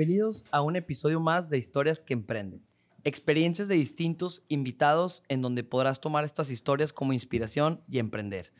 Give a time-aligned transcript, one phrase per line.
[0.00, 2.62] Bienvenidos a un episodio más de Historias que Emprenden.
[3.04, 8.50] Experiencias de distintos invitados en donde podrás tomar estas historias como inspiración y emprender.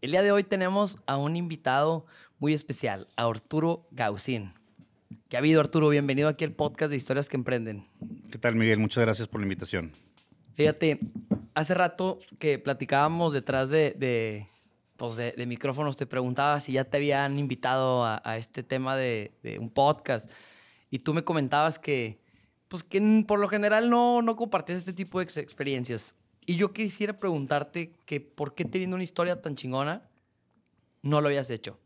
[0.00, 2.06] El día de hoy tenemos a un invitado
[2.40, 4.54] muy especial, a Arturo Gausín.
[5.28, 5.88] ¿Qué ha habido, Arturo?
[5.88, 7.86] Bienvenido aquí al podcast de Historias que Emprenden.
[8.32, 8.80] ¿Qué tal, Miguel?
[8.80, 9.92] Muchas gracias por la invitación.
[10.54, 10.98] Fíjate,
[11.54, 14.48] hace rato que platicábamos detrás de, de,
[14.96, 19.60] pues de, micrófonos, te preguntaba si ya te habían invitado a, este tema de, de
[19.60, 20.28] un podcast.
[20.90, 22.20] Y tú me comentabas que,
[22.68, 26.14] pues que por lo general no, no compartías este tipo de experiencias.
[26.46, 30.08] Y yo quisiera preguntarte que por qué teniendo una historia tan chingona
[31.02, 31.78] no lo habías hecho.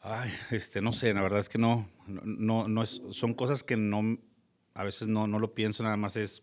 [0.00, 3.76] Ay, este, no sé, la verdad es que no, no, no es, son cosas que
[3.76, 4.18] no,
[4.74, 6.42] a veces no, no lo pienso, nada más es,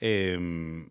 [0.00, 0.88] em,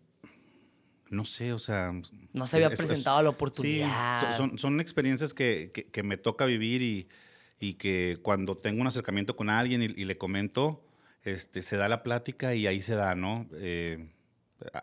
[1.10, 1.92] no sé, o sea...
[2.32, 4.30] No se había presentado la oportunidad.
[4.30, 7.08] Sí, son, son experiencias que, que, que, me toca vivir y,
[7.64, 10.84] y que cuando tengo un acercamiento con alguien y, le comento,
[11.22, 13.46] este, se da la plática y ahí se da, ¿no?
[13.54, 14.10] Eh,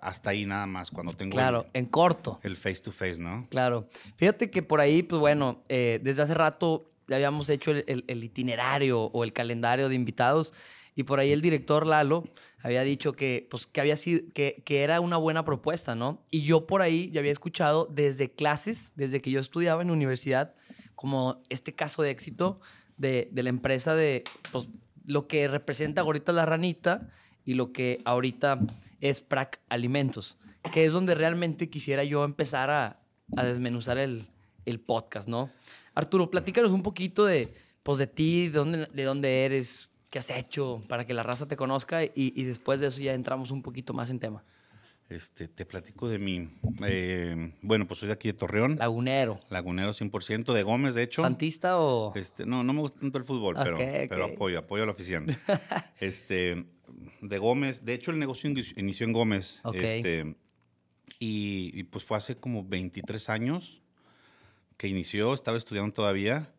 [0.02, 1.36] hasta ahí nada más, cuando tengo...
[1.36, 2.40] Claro, en corto.
[2.42, 3.46] El face to face, ¿no?
[3.52, 3.88] Claro.
[4.16, 9.00] Fíjate que por ahí, pues bueno, eh, desde hace rato ya habíamos hecho el, itinerario
[9.00, 10.54] o el calendario de invitados
[10.96, 12.24] y por ahí el director Lalo
[12.64, 16.24] había dicho que, pues, que, había sido, que, que, era una buena propuesta, ¿no?
[16.32, 20.56] Y yo por ahí ya había escuchado desde clases, desde que yo estudiaba en universidad,
[21.02, 22.62] como este caso de éxito
[22.96, 24.70] de, de la empresa de pues,
[25.04, 27.10] lo que representa ahorita la ranita
[27.44, 28.60] y lo que ahorita
[29.00, 30.38] es Prac Alimentos,
[30.72, 33.00] que es donde realmente quisiera yo empezar a,
[33.36, 34.28] a desmenuzar el,
[34.66, 35.50] el, podcast, ¿no?
[35.96, 40.30] Arturo, platícanos un poquito de, pues, de ti, de dónde, de dónde eres, qué has
[40.30, 43.64] hecho para que la raza te conozca y, y después de eso ya entramos un
[43.64, 44.44] poquito más en tema.
[45.12, 46.48] Este, te platico de mí.
[46.86, 48.78] Eh, bueno, pues soy de aquí de Torreón.
[48.78, 49.42] Lagunero.
[49.50, 51.22] Lagunero 100%, de Gómez, de hecho.
[51.22, 52.14] ¿Santista o...?
[52.16, 55.26] Este, no, no me gusta tanto el fútbol, pero, pero apoyo, apoyo a la oficina.
[56.00, 56.66] este,
[57.22, 59.62] de Gómez, de hecho el negocio inició en Gómez.
[59.74, 60.38] Este,
[61.20, 63.82] y, pues fue hace como 23 años
[64.78, 66.54] que inició, estaba estudiando todavía.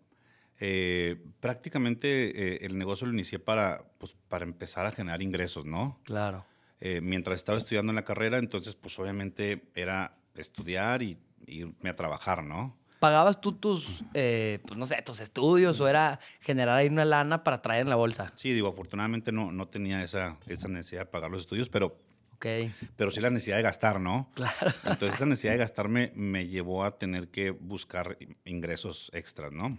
[0.60, 5.98] Eh, prácticamente eh, el negocio lo inicié para, pues, para empezar a generar ingresos, ¿no?
[6.04, 6.44] Claro.
[6.84, 11.16] Eh, mientras estaba estudiando en la carrera, entonces pues obviamente era estudiar y,
[11.46, 12.76] irme a trabajar, ¿no?
[12.98, 17.44] ¿Pagabas tú tus, eh, pues no sé, tus estudios o era generar ahí una lana
[17.44, 18.32] para traer en la bolsa?
[18.34, 22.00] Sí, digo, afortunadamente no, no tenía esa, esa necesidad de pagar los estudios, pero,
[22.34, 22.74] okay.
[22.96, 24.32] pero sí la necesidad de gastar, ¿no?
[24.34, 24.72] Claro.
[24.84, 29.78] Entonces esa necesidad de gastarme me llevó a tener que buscar ingresos extras, ¿no?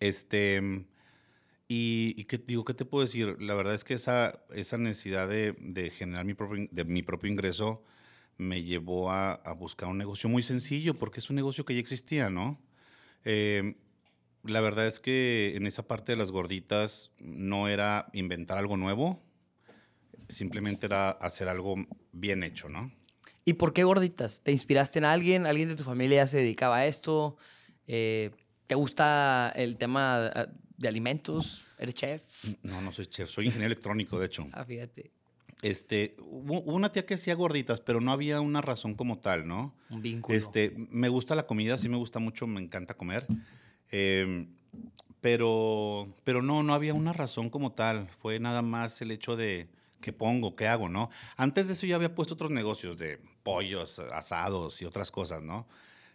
[0.00, 0.86] Este,
[1.70, 3.36] y, qué, digo, ¿qué te puedo decir?
[3.40, 7.30] La verdad es que esa, esa necesidad de, de generar mi propio, de mi propio
[7.30, 7.84] ingreso
[8.38, 11.80] me llevó a, a, buscar un negocio muy sencillo, porque es un negocio que ya
[11.80, 12.58] existía, ¿no?
[13.24, 13.76] Eh,
[14.44, 19.22] la verdad es que en esa parte de las gorditas no era inventar algo nuevo,
[20.30, 21.76] simplemente era hacer algo
[22.12, 22.90] bien hecho, ¿no?
[23.44, 24.40] ¿Y por qué gorditas?
[24.42, 25.46] ¿Te inspiraste en alguien?
[25.46, 27.36] ¿Alguien de tu familia se dedicaba a esto?
[27.86, 28.30] Eh,
[28.66, 30.30] ¿Te gusta el tema
[30.78, 31.66] de alimentos?
[31.76, 32.22] ¿Eres chef?
[32.62, 34.46] No, no soy chef, soy ingeniero electrónico, de hecho.
[34.52, 35.10] Ah, fíjate.
[35.60, 39.74] Este, hubo una tía que hacía gorditas, pero no había una razón como tal, ¿no?
[39.90, 40.38] Un vínculo.
[40.38, 43.26] Este, me gusta la comida, sí me gusta mucho, me encanta comer.
[43.90, 44.54] Em,
[45.20, 48.08] pero, pero no, no había una razón como tal.
[48.08, 49.68] Fue nada más el hecho de
[50.00, 51.10] qué pongo, qué hago, ¿no?
[51.36, 55.66] Antes de eso ya había puesto otros negocios de pollos, asados y otras cosas, ¿no?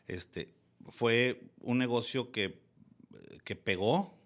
[0.07, 0.53] Este,
[0.87, 2.61] fue un negocio que,
[3.43, 4.17] que pegó,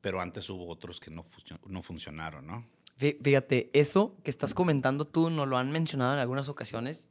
[0.00, 1.24] pero antes hubo otros que no,
[1.66, 2.66] no funcionaron, ¿no?
[2.96, 7.08] Fíjate, eso que estás comentando tú nos lo han mencionado en algunas ocasiones,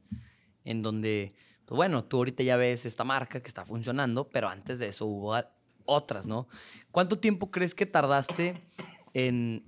[0.64, 1.34] en donde,
[1.66, 5.06] pues bueno, tú ahorita ya ves esta marca que está funcionando, pero antes de eso
[5.06, 5.34] hubo
[5.86, 6.46] otras, ¿no?
[6.92, 8.62] ¿Cuánto tiempo crees que tardaste
[9.14, 9.64] en,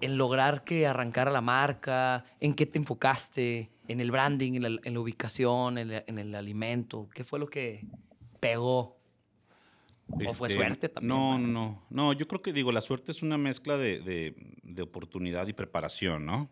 [0.00, 2.24] en lograr que arrancara la marca?
[2.40, 3.70] ¿En qué te enfocaste?
[3.88, 7.10] ¿En el branding, en la, ubicación, en, en el alimento?
[7.14, 7.86] ¿Qué fue lo que
[8.40, 9.01] pegó
[10.08, 11.08] ¿O fue este, suerte también?
[11.08, 12.12] No, no, no.
[12.12, 14.34] Yo creo que, digo, la suerte es una mezcla de,
[14.80, 16.50] oportunidad y preparación, ¿no?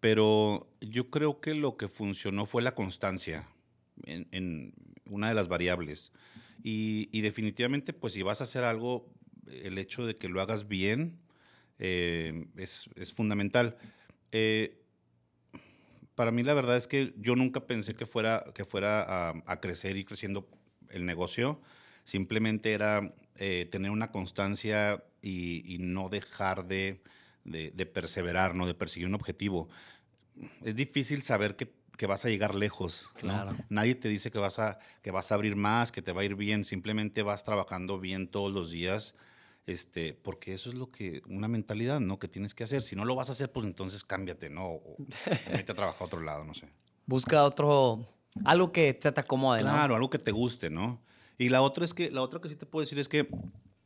[0.00, 3.48] Pero yo creo que lo que funcionó fue la constancia
[4.04, 4.74] en,
[5.04, 6.12] una de las variables.
[6.62, 9.08] Y, definitivamente, pues si vas a hacer algo,
[9.46, 11.18] el hecho de que lo hagas bien
[11.78, 13.76] eh, es, fundamental.
[14.30, 14.78] Eh,
[16.14, 19.96] para mí la verdad es que yo nunca pensé que fuera, que fuera a crecer
[19.96, 20.48] y creciendo
[20.90, 21.60] el negocio
[22.04, 27.00] simplemente era eh, tener una constancia y, no dejar de,
[27.92, 28.66] perseverar, ¿no?
[28.66, 29.68] de perseguir un objetivo.
[30.62, 33.10] Es difícil saber que, vas a llegar lejos.
[33.14, 33.56] Claro.
[33.68, 36.24] Nadie te dice que vas, a, que vas a abrir más, que te va a
[36.24, 39.14] ir bien, simplemente vas trabajando bien todos los días.
[39.66, 42.18] Este, porque eso es lo que, una mentalidad, ¿no?
[42.18, 42.82] Que tienes que hacer.
[42.82, 44.66] Si no lo vas a hacer, pues entonces cámbiate, ¿no?
[44.66, 44.96] O,
[45.52, 46.68] vete a trabajar a otro lado, no sé.
[47.06, 48.04] Busca otro,
[48.44, 49.70] algo que te, acomode, ¿no?
[49.70, 51.00] Claro, algo que te guste, ¿no?
[51.42, 53.26] Y la otra es que, la otra que sí te puedo decir es que,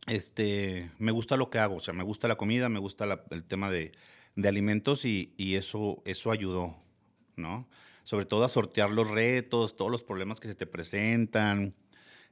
[0.07, 3.45] este, me gusta lo que hago, o sea, me gusta la comida, me gusta el
[3.45, 3.93] tema de,
[4.35, 6.77] de alimentos y, y eso, eso ayudó,
[7.35, 7.67] ¿no?
[8.03, 11.75] Sobre todo a sortear los retos, todos los problemas que se te presentan.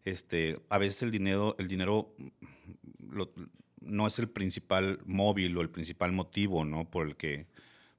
[0.04, 2.14] Este, a veces el dinero, el dinero
[3.80, 6.90] no es el principal móvil o el principal motivo, ¿no?
[6.90, 7.46] Por el que,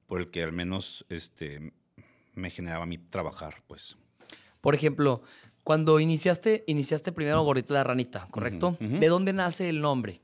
[0.06, 1.72] por el que al menos este,
[2.34, 3.96] me generaba mí trabajar, pues.
[4.60, 5.22] Por ejemplo,
[5.66, 8.76] cuando iniciaste, iniciaste primero Gordito la Ranita, ¿correcto?
[8.78, 10.20] ¿De dónde nace el nombre?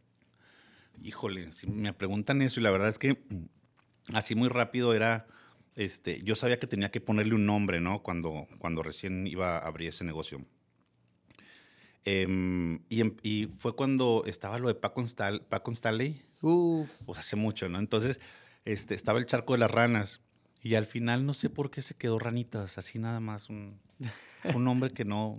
[1.02, 5.26] Híjole, si me preguntan eso y la verdad es que mm, así muy rápido era,
[5.74, 8.04] este, yo sabía que tenía que ponerle un nombre, ¿no?
[8.04, 10.46] Cuando, cuando recién iba a abrir ese negocio.
[12.04, 17.02] Em, y, em- y fue cuando estaba lo de Paco, Stal- Paco Stanley, Uf.
[17.04, 17.80] pues hace mucho, ¿no?
[17.80, 18.20] Entonces,
[18.64, 20.20] este, estaba el charco de las ranas
[20.62, 23.80] y al final no sé por qué se quedó ranitas, así nada más, un,
[24.42, 25.38] fue un nombre que no,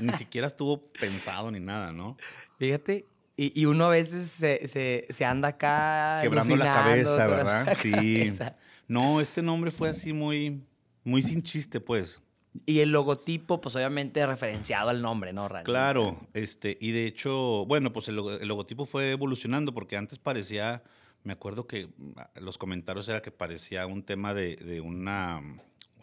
[0.00, 2.16] ni, ni siquiera estuvo pensado ni nada, ¿no?
[2.58, 3.06] Fíjate,
[3.36, 6.18] y, y uno a veces se, se- se anda acá.
[6.22, 7.66] Quebrando la cabeza, ¿verdad?
[7.66, 7.90] la Sí.
[7.90, 8.56] cabeza.
[8.86, 10.62] No, este nombre fue así muy,
[11.04, 12.20] muy sin chiste, pues.
[12.66, 15.48] Y el logotipo, pues obviamente referenciado al nombre, ¿no?
[15.48, 15.64] Ranita?
[15.64, 20.84] Claro, este, y de hecho, bueno, pues el, el logotipo fue evolucionando porque antes parecía,
[21.24, 22.12] me acuerdo que mm,
[22.42, 25.40] los comentarios era que parecía un tema de, de una,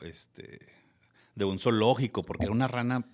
[0.01, 0.59] este,
[1.35, 3.05] de un zoológico, porque era una rana,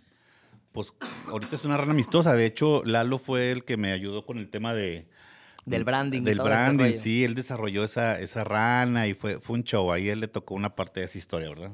[0.72, 0.94] pues
[1.30, 2.34] ahorita es una rana amistosa.
[2.34, 5.08] De hecho, Lalo fue el que me ayudó con el tema de,
[5.66, 6.24] Del branding.
[6.24, 9.92] Del ese branding, sí, él desarrolló esa, esa rana y fue, fue un show.
[9.92, 11.72] Ahí él le tocó una parte de esa historia, ¿verdad?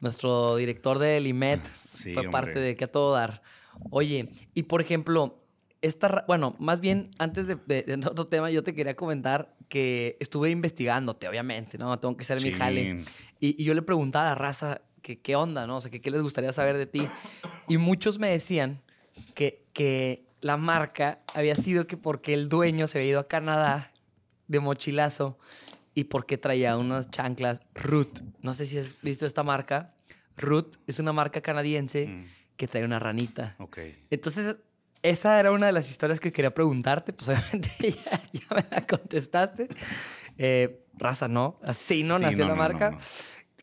[0.00, 1.60] Nuestro director del IMET
[1.94, 2.30] Sí, fue hombre.
[2.42, 3.42] parte de que a todo dar.
[3.90, 5.42] Oye, y por ejemplo,
[5.82, 10.16] esta, bueno, más bien antes de, de- de otro tema, yo te quería comentar que
[10.20, 11.98] estuve investigándote, obviamente, ¿no?
[11.98, 13.04] Tengo que ser mi jale.
[13.40, 15.76] Y, y yo le preguntaba a la raza que qué onda, ¿no?
[15.76, 17.08] O sea, que qué les gustaría saber de ti.
[17.70, 18.80] Y muchos me decían
[19.34, 23.92] que, que la marca había sido que porque el dueño se había ido a Canadá
[24.46, 25.38] de mochilazo
[25.94, 28.20] y porque traía unas chanclas Root.
[28.40, 29.92] No sé si has visto esta marca.
[30.38, 32.24] Root es una marca canadiense Mm.
[32.56, 33.54] que trae una ranita.
[33.58, 33.78] Ok.
[34.10, 34.56] Entonces,
[35.02, 37.12] esa era una de las historias que quería preguntarte.
[37.12, 39.68] Pues obviamente ya, ya me la contestaste.
[40.38, 41.58] Eh, raza, ¿no?
[41.62, 42.90] Así no Sí, nació no, la no, marca.
[42.92, 42.98] no.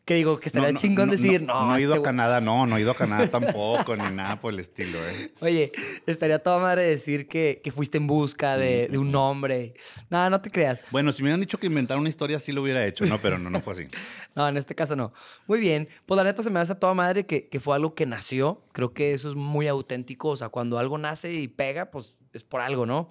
[0.06, 1.76] Que digo, que estaría No, no, chingón no, decir, no, no.
[1.76, 4.40] He ido este a güey- Canadá, no, no he ido a Canadá tampoco, ni nada
[4.40, 5.32] por el estilo, ¿eh?
[5.40, 5.72] Oye,
[6.06, 9.74] estaría toda madre decir que, que fuiste en busca de, de un nombre.
[10.08, 10.80] Nada, no te creas.
[10.92, 13.18] Bueno, si me hubieran dicho que inventar una historia, sí lo hubiera hecho, ¿no?
[13.18, 13.88] Pero no, no fue así.
[14.36, 15.12] No, en este caso no.
[15.48, 15.88] Muy bien.
[16.06, 18.62] Pues la neta se me hace a toda madre que, que fue algo que nació.
[18.72, 20.28] Creo que eso es muy auténtico.
[20.28, 23.08] O sea, cuando algo nace y pega, pues es por algo, ¿no?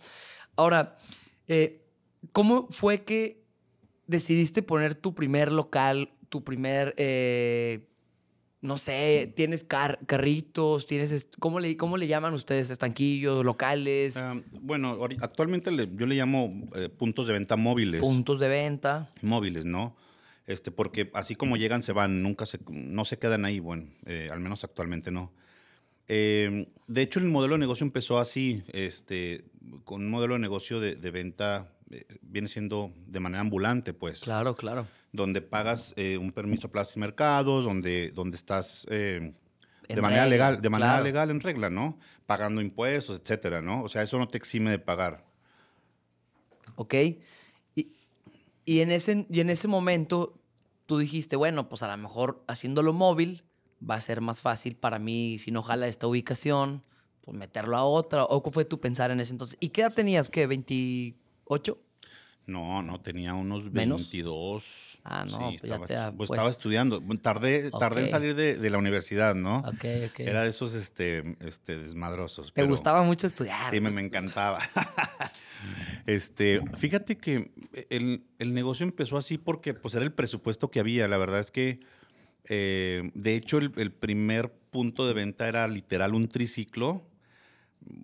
[0.55, 0.95] Ahora,
[1.49, 1.83] eh,
[2.31, 3.43] ¿cómo fue que
[4.07, 7.87] decidiste poner tu primer local, tu primer, eh,
[8.59, 12.69] no sé, tienes car- carritos, tienes, ¿cómo le, ¿cómo le llaman ustedes?
[12.71, 18.01] Estanquillos, locales, Ah, bueno, actualmente le- yo le llamo eh, puntos de venta móviles.
[18.01, 19.09] puntos de venta.
[19.21, 19.95] móviles, ¿no?
[20.45, 24.27] Este, porque así como llegan, se van, nunca se, no se quedan ahí, bueno, eh,
[24.29, 25.31] al menos actualmente no.
[26.09, 29.45] Eh, de hecho, el modelo de negocio empezó así, este,
[29.85, 34.19] con un modelo de negocio de, de venta, eh, viene siendo de manera ambulante, pues,
[34.19, 34.85] Claro, claro.
[35.15, 39.33] Donde pagas eh, un permiso a plazas y mercados, donde, donde estás eh,
[39.87, 41.03] de manera regla, legal, de manera claro.
[41.03, 41.97] legal en regla, ¿no?
[42.25, 43.83] Pagando impuestos, etcétera, ¿no?
[43.83, 45.25] O sea, eso no te exime de pagar.
[46.75, 46.93] ¿Ok?
[47.75, 47.93] Y,
[48.65, 50.39] y, en ese, y en ese momento
[50.85, 53.43] tú dijiste, bueno, pues a lo mejor haciéndolo móvil
[53.87, 56.83] va a ser más fácil para mí, si no jala esta ubicación,
[57.21, 58.23] pues meterlo a otra.
[58.23, 59.57] ¿O qué fue tu pensar en ese entonces?
[59.59, 60.29] ¿Y qué edad tenías?
[60.29, 60.47] ¿Qué?
[60.47, 61.77] ¿28?
[62.47, 64.01] No, no, tenía unos ¿Menos?
[64.11, 64.99] 22.
[65.03, 66.33] Ah, no, pues ya estaba, te ha pues puesto.
[66.35, 67.01] estaba estudiando.
[67.21, 69.59] Tardé, tardé en salir de, de la universidad, ¿no?
[69.59, 70.19] Ok, ok.
[70.19, 72.47] Era de esos este, este, desmadrosos.
[72.47, 73.71] ¿Te pero- gustaba mucho estudiar?
[73.71, 74.59] Sí, me, me encantaba.
[76.05, 77.51] este, fíjate que
[77.89, 81.07] el, el negocio empezó así porque pues, era el presupuesto que había.
[81.07, 81.79] La verdad es que,
[82.45, 87.03] eh, de hecho, el, el primer punto de venta era literal un triciclo.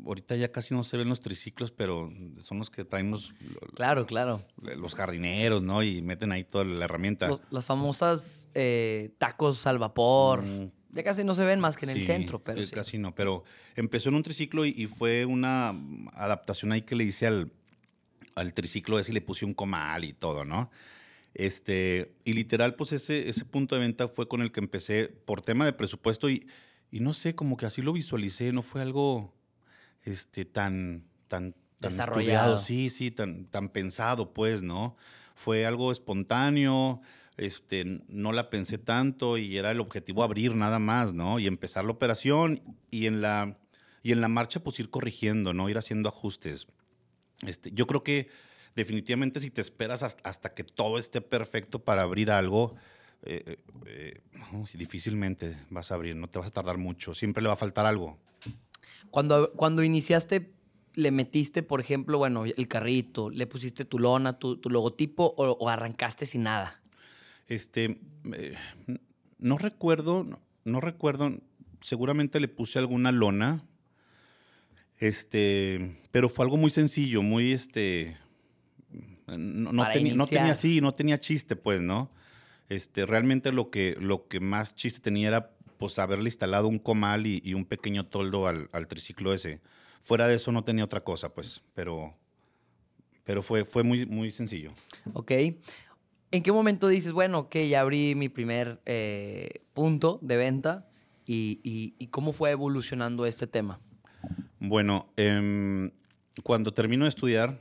[0.06, 3.34] Ahorita ya casi no se ven los triciclos, pero son los que traen los,
[3.76, 4.44] Claro, claro.
[4.78, 5.82] los jardineros, ¿no?
[5.84, 7.28] Y meten ahí toda la herramienta.
[7.28, 10.44] Los- las famosas eh, tacos al vapor.
[10.44, 10.72] Mm.
[10.94, 12.74] Ya casi no se ven más que en el centro, pero eh, sí.
[12.76, 13.44] Casi no, pero
[13.76, 15.70] empezó en un triciclo y, y fue una
[16.14, 17.52] adaptación ahí que le hice al,
[18.36, 20.70] al triciclo ese y le puse un comal y todo, ¿no?
[21.34, 25.42] Este, y literal, pues ese, ese punto de venta fue con el que empecé por
[25.42, 26.46] tema de presupuesto y,
[26.92, 29.34] y no sé, como que así lo visualicé, no fue algo
[30.04, 32.56] este, tan, tan tan Desarrollado.
[32.56, 34.96] estudiado, sí, sí, tan, tan pensado, pues, ¿no?
[35.36, 37.02] Fue algo espontáneo,
[37.38, 41.40] este, no la pensé tanto y era el objetivo abrir nada más, ¿no?
[41.40, 43.58] Y empezar la operación y en la,
[44.04, 45.68] y en la marcha pues ir corrigiendo, ¿no?
[45.70, 46.68] Ir haciendo ajustes.
[47.42, 48.30] Este, yo creo que
[48.76, 52.76] definitivamente si te esperas hasta, hasta que todo esté perfecto para abrir algo,
[53.24, 54.22] eh, eh, eh,
[54.76, 57.88] difícilmente vas a abrir, no te vas a tardar mucho, siempre le va a faltar
[57.88, 58.20] algo.
[59.10, 60.54] Cuando, cuando iniciaste,
[60.94, 65.52] le metiste, por ejemplo, bueno, el carrito, le pusiste tu lona, tu, tu logotipo o,
[65.52, 66.82] o arrancaste sin nada.
[67.48, 68.00] Este,
[68.34, 68.56] eh,
[69.40, 71.32] no recuerdo, no, no recuerdo,
[71.82, 73.66] seguramente le puse alguna lona,
[74.98, 78.18] este, pero fue algo muy sencillo, muy, este,
[79.28, 82.12] no, no tenía, no tenía así, no tenía chiste, pues, ¿no?
[82.70, 87.26] Este, realmente lo que, lo que más chiste tenía era, pues, haberle instalado un comal
[87.26, 89.60] y, y un pequeño toldo al, al triciclo ese.
[90.00, 92.14] Fuera de eso no tenía otra cosa, pues, pero,
[93.24, 94.72] pero fue, fue muy, muy sencillo.
[95.14, 95.32] ¿Ok?
[96.32, 100.88] ¿En qué momento dices, bueno, ok, ya abrí mi primer eh, punto de venta
[101.26, 103.80] y, y- y cómo fue evolucionando este tema?
[104.60, 105.90] Bueno, em,
[106.44, 107.60] cuando termino de estudiar,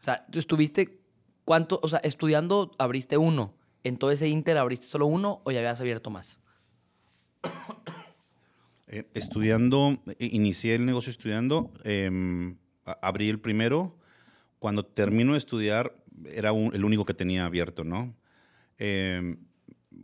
[0.00, 0.98] O sea, tú estuviste,
[1.44, 1.80] ¿cuánto?
[1.82, 3.54] O sea, estudiando abriste uno.
[3.84, 6.40] ¿En todo ese inter abriste solo uno o ya habías abierto más?
[8.88, 11.70] eh, estudiando, eh, inicié el negocio estudiando,
[12.86, 13.96] a- abrí el primero.
[14.58, 15.94] Cuando termino de estudiar,
[16.32, 18.14] era un- el único que tenía abierto, ¿no?
[18.78, 19.38] Em,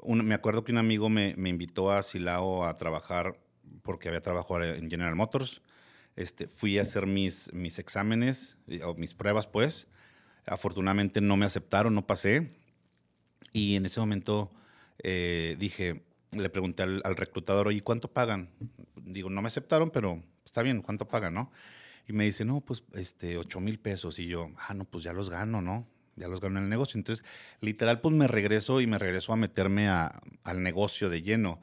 [0.02, 3.38] un- me acuerdo que un amigo me, me invitó a Silao a trabajar
[3.82, 5.62] porque había trabajado en General Motors.
[6.16, 9.86] Este, fui a hacer mis, mis exámenes, eh, o mis pruebas, pues.
[10.46, 12.52] Afortunadamente no me aceptaron, no pasé.
[13.52, 14.52] Y en ese momento
[15.02, 18.50] eh, dije, le pregunté al, al reclutador, oye, ¿cuánto pagan?
[18.96, 21.50] Digo, no me aceptaron, pero está bien, ¿cuánto pagan, no?
[22.08, 24.18] Y me dice, no, pues, este, 8 mil pesos.
[24.18, 25.86] Y yo, ah, no, pues ya los gano, ¿no?
[26.16, 26.98] Ya los gano en el negocio.
[26.98, 27.24] Entonces,
[27.60, 31.60] literal, pues me regreso y me regreso a meterme a- al negocio de lleno.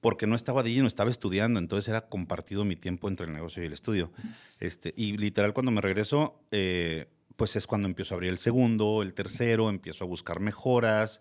[0.00, 1.58] Porque no estaba de lleno, estaba estudiando.
[1.58, 4.12] Entonces era compartido mi tiempo entre el negocio y el estudio.
[4.60, 7.06] Este, y literal, cuando me regreso, eh,
[7.36, 11.20] pues es cuando empiezo a abrir el segundo, el tercero, empiezo a buscar mejoras.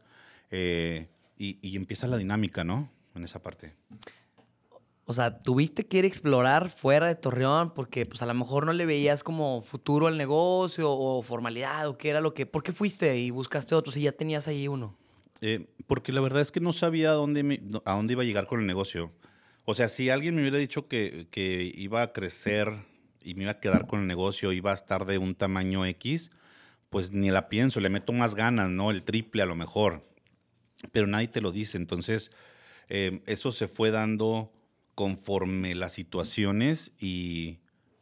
[0.52, 2.90] eh, y, y empieza la dinámica, ¿no?
[3.16, 3.74] En esa parte.
[5.08, 8.66] O sea, tuviste que ir a explorar fuera de Torreón porque pues a lo mejor
[8.66, 12.48] no le veías como futuro al negocio o formalidad o qué era lo que...
[12.48, 14.98] ¿Por qué fuiste y buscaste otro si ya tenías ahí uno?
[15.42, 18.26] Eh, porque la verdad es que no sabía a dónde, me- a dónde iba a
[18.26, 19.12] llegar con el negocio.
[19.66, 22.74] O sea, si alguien me hubiera dicho que, que iba a crecer
[23.22, 26.32] y me iba a quedar con el negocio, iba a estar de un tamaño X,
[26.90, 28.90] pues ni la pienso, le meto más ganas, ¿no?
[28.90, 30.04] El triple a lo mejor.
[30.92, 31.78] Pero nadie te lo dice.
[31.78, 32.32] Entonces,
[32.90, 34.52] eh, eso se fue dando
[34.96, 37.60] conforme las situaciones y,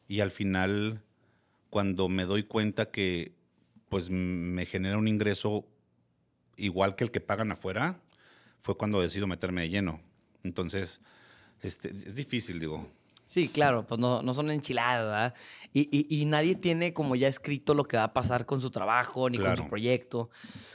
[0.08, 1.02] y al final,
[1.70, 3.34] cuando me doy cuenta que
[3.90, 5.66] pues me genera un ingreso
[6.58, 8.00] igual que el que pagan afuera,
[8.60, 10.02] fue cuando decido meterme de lleno.
[10.44, 11.02] Entonces,
[11.62, 12.88] este, es difícil, digo.
[13.26, 15.34] Sí, claro, pues no, no son enchiladas, ¿verdad?
[15.74, 18.70] Y, y- y nadie tiene como ya escrito lo que va a pasar con su
[18.70, 20.30] trabajo ni con su proyecto.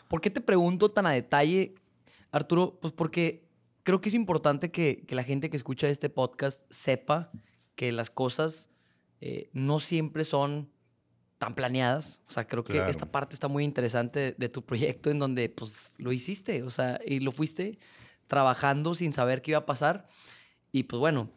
[0.09, 1.75] ¿Por qué te pregunto tan a detalle,
[2.31, 2.79] Arturo?
[2.81, 3.49] Pues porque
[3.83, 7.31] creo que es importante que, que la gente que escucha este podcast sepa
[7.75, 8.71] que las cosas
[9.21, 10.71] eh, no siempre son
[11.39, 12.21] tan planeadas.
[12.29, 12.91] O sea, creo que Claro.
[12.91, 16.71] esta parte está muy interesante de, de tu proyecto en donde pues lo hiciste, o
[16.71, 17.79] sea, y lo fuiste
[18.27, 20.07] trabajando sin saber qué iba a pasar.
[20.73, 21.31] Y pues bueno,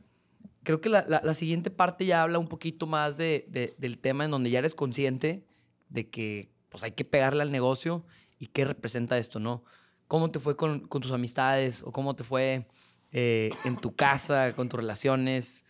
[0.63, 3.97] creo que la, la- la siguiente parte ya habla un poquito más de, de- del
[3.99, 5.45] tema en donde ya eres consciente
[5.89, 8.05] de que pues hay que pegarle al negocio
[8.39, 9.63] y qué representa esto, ¿no?
[10.11, 12.67] ¿Cómo te fue con, con tus amistades o cómo te fue
[13.13, 15.63] eh, en tu casa, con tus relaciones?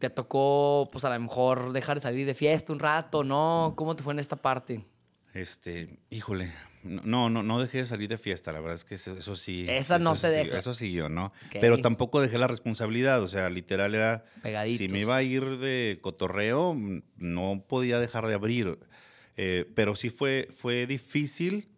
[0.00, 3.74] ¿Te tocó, pues a lo mejor, dejar de salir de fiesta un rato, no?
[3.76, 4.84] ¿Cómo te fue en esta parte?
[5.32, 9.36] Este, híjole, no, no, no dejé de salir de fiesta, la verdad es que eso,
[9.36, 9.64] sí.
[9.68, 10.58] Esa no eso se sí- deja.
[10.58, 11.32] Eso sí yo, ¿no?
[11.52, 14.78] Pero tampoco dejé la responsabilidad, o sea, literal era, Pegaditos.
[14.84, 16.76] si me iba a ir de cotorreo,
[17.16, 18.76] no podía dejar de abrir.
[19.36, 21.68] Eh, pero sí fue, fue difícil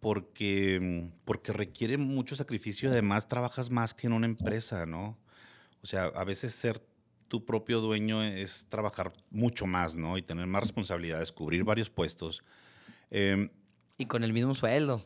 [0.00, 5.18] porque, porque requiere mucho sacrificio y además trabajas más que en una empresa, ¿no?
[5.82, 6.82] O sea, a veces ser
[7.28, 10.16] tu propio dueño es trabajar mucho más, ¿no?
[10.18, 12.42] Y tener más responsabilidades, cubrir varios puestos.
[13.10, 13.50] Em,
[13.98, 15.02] Y con el mismo sueldo.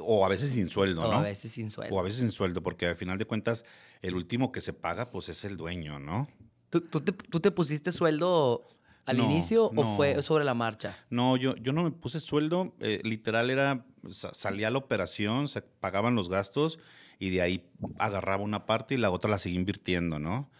[0.00, 1.18] o a veces sin sueldo, o ¿no?
[1.18, 1.94] a veces sin sueldo.
[1.94, 3.64] O a veces sin sueldo, porque al final de cuentas,
[4.02, 6.28] el último que se paga, pues es el dueño, ¿no?
[6.70, 8.66] ¿Tú, tú te, tú te pusiste sueldo
[9.06, 10.96] al No, inicio o fue sobre la marcha?
[11.10, 15.62] No, yo, yo no me puse sueldo, eh, literal era, sa- salía la operación, se
[15.62, 16.78] pagaban los gastos
[17.18, 20.50] y de ahí agarraba una parte y la otra la seguía invirtiendo, ¿no?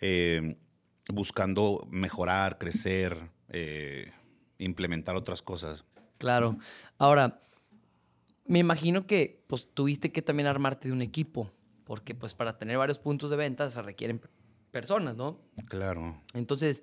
[0.00, 0.56] Eh,
[1.08, 4.10] buscando mejorar, crecer, eh,
[4.58, 5.84] implementar otras cosas.
[6.18, 6.58] Claro.
[6.98, 7.40] Ahora,
[8.46, 11.50] me imagino que pues tuviste que también armarte de un equipo,
[11.84, 14.20] porque pues para tener varios puntos de venta se requieren
[14.70, 15.40] personas, ¿no?
[15.66, 16.20] Claro.
[16.34, 16.82] Entonces,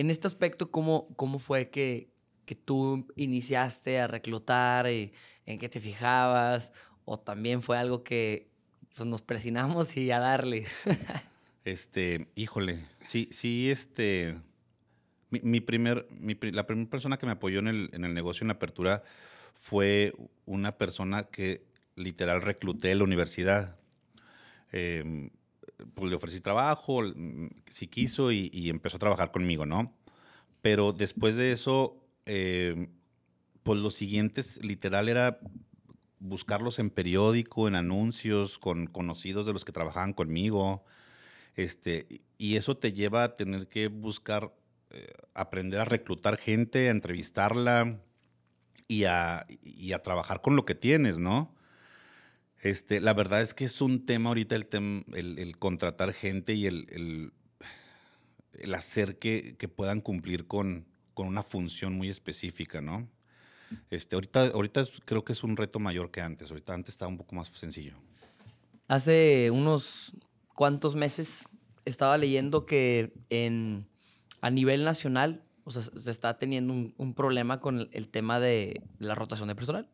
[0.00, 2.08] en este aspecto, ¿cómo, cómo fue que,
[2.46, 4.86] que tú iniciaste a reclutar?
[4.86, 6.72] ¿En qué te fijabas?
[7.04, 8.48] ¿O también fue algo que
[8.96, 10.64] pues, nos presionamos y a darle?
[11.66, 14.38] este, híjole, sí, sí, este...
[15.28, 16.08] Mi, primer,
[16.40, 19.04] la primera persona que me apoyó en el, en el negocio, en la apertura,
[19.52, 20.14] fue
[20.46, 23.76] una persona que literal recluté de la universidad.
[24.72, 25.30] Eh,
[25.94, 27.02] pues le ofrecí trabajo,
[27.68, 29.94] si quiso, y, empezó a trabajar conmigo, ¿no?
[30.62, 32.88] Pero después de eso, eh,
[33.62, 35.40] pues los siguientes, literal, era
[36.18, 40.84] buscarlos en periódico, en anuncios, con conocidos de los que trabajaban conmigo.
[41.56, 44.54] Este, y eso te lleva a tener que buscar,
[44.90, 48.00] eh, aprender a reclutar gente, a entrevistarla
[48.86, 51.54] y a, y a trabajar con lo que tienes, ¿no?
[52.62, 54.68] Este, la verdad es que es un tema ahorita el,
[55.14, 57.32] el, contratar gente y el,
[58.52, 63.08] el hacer que, que, puedan cumplir con, con, una función muy específica, ¿no?
[63.88, 66.50] Este, ahorita, ahorita creo que es un reto mayor que antes.
[66.50, 67.94] Ahorita antes estaba un poco más sencillo.
[68.88, 70.12] Hace unos
[70.54, 71.44] cuantos meses
[71.84, 73.88] estaba leyendo que en,
[74.40, 79.54] a nivel nacional, se está teniendo un problema con el, tema de la rotación de
[79.54, 79.88] personal.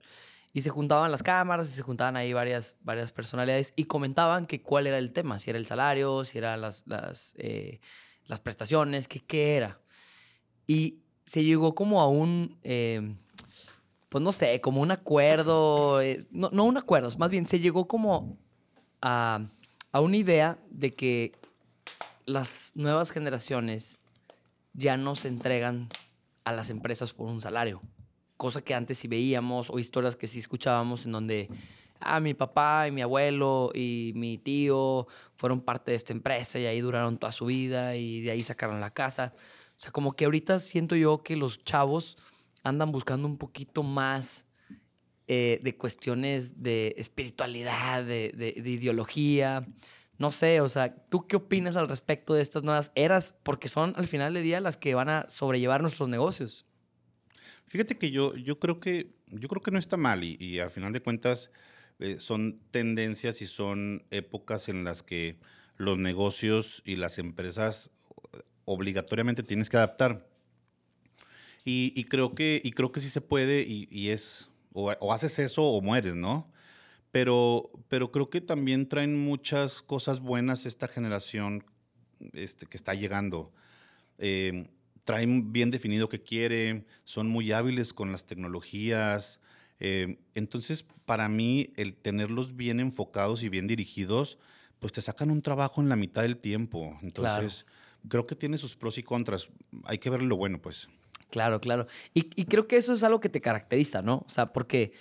[0.52, 4.62] Y se juntaban las cámaras y se juntaban ahí varias, varias personalidades y comentaban que
[4.62, 7.80] cuál era el tema, si era el salario, si eran las, las, eh,
[8.24, 9.80] las prestaciones, que, qué era.
[10.66, 13.16] Y se llegó como a un, eh,
[14.08, 17.86] pues no sé, como un acuerdo, eh, no, no un acuerdo, más bien se llegó
[17.86, 18.38] como
[19.02, 19.46] a,
[19.92, 21.32] a una idea de que
[22.24, 23.98] las nuevas generaciones
[24.72, 25.88] ya no se entregan
[26.44, 27.82] a las empresas por un salario
[28.36, 31.48] cosa que antes sí veíamos o historias que sí escuchábamos en donde,
[32.00, 36.66] ah, mi papá y mi abuelo y mi tío fueron parte de esta empresa y
[36.66, 39.34] ahí duraron toda su vida y de ahí sacaron la casa.
[39.70, 42.16] O sea, como que ahorita siento yo que los chavos
[42.62, 44.46] andan buscando un poquito más
[45.28, 49.66] eh, de cuestiones de espiritualidad, de, de, de ideología.
[50.18, 53.34] No sé, o sea, ¿tú qué opinas al respecto de estas nuevas eras?
[53.42, 56.64] Porque son al final del día las que van a sobrellevar nuestros negocios.
[57.66, 60.92] Fíjate que yo, yo, creo, que, yo creo que no está mal y, y final
[60.92, 61.50] de cuentas
[61.98, 65.38] eh, son tendencias y son épocas en las que
[65.76, 67.90] los negocios y las empresas
[68.66, 70.28] obligatoriamente tienes que adaptar.
[71.64, 75.12] Y, y creo, que, y creo que sí se puede y, y es, o, o,
[75.12, 76.52] haces eso o mueres, ¿no?
[77.10, 81.64] Pero, pero creo que también traen muchas cosas buenas esta generación
[82.34, 83.52] este, que está llegando.
[84.18, 84.68] Eh,
[85.06, 89.40] traen bien definido qué quiere, son muy hábiles con las tecnologías.
[89.78, 94.36] Eh, entonces, para mí, el tenerlos bien enfocados y bien dirigidos,
[94.80, 96.98] pues te sacan un trabajo en la mitad del tiempo.
[97.02, 97.66] Entonces,
[98.08, 99.48] creo que tiene sus pros y contras.
[99.84, 100.88] Hay que ver lo bueno, pues.
[101.30, 101.86] Claro, claro.
[102.12, 104.24] Y, creo que eso es algo que te caracteriza, ¿no?
[104.26, 104.92] O sea, porque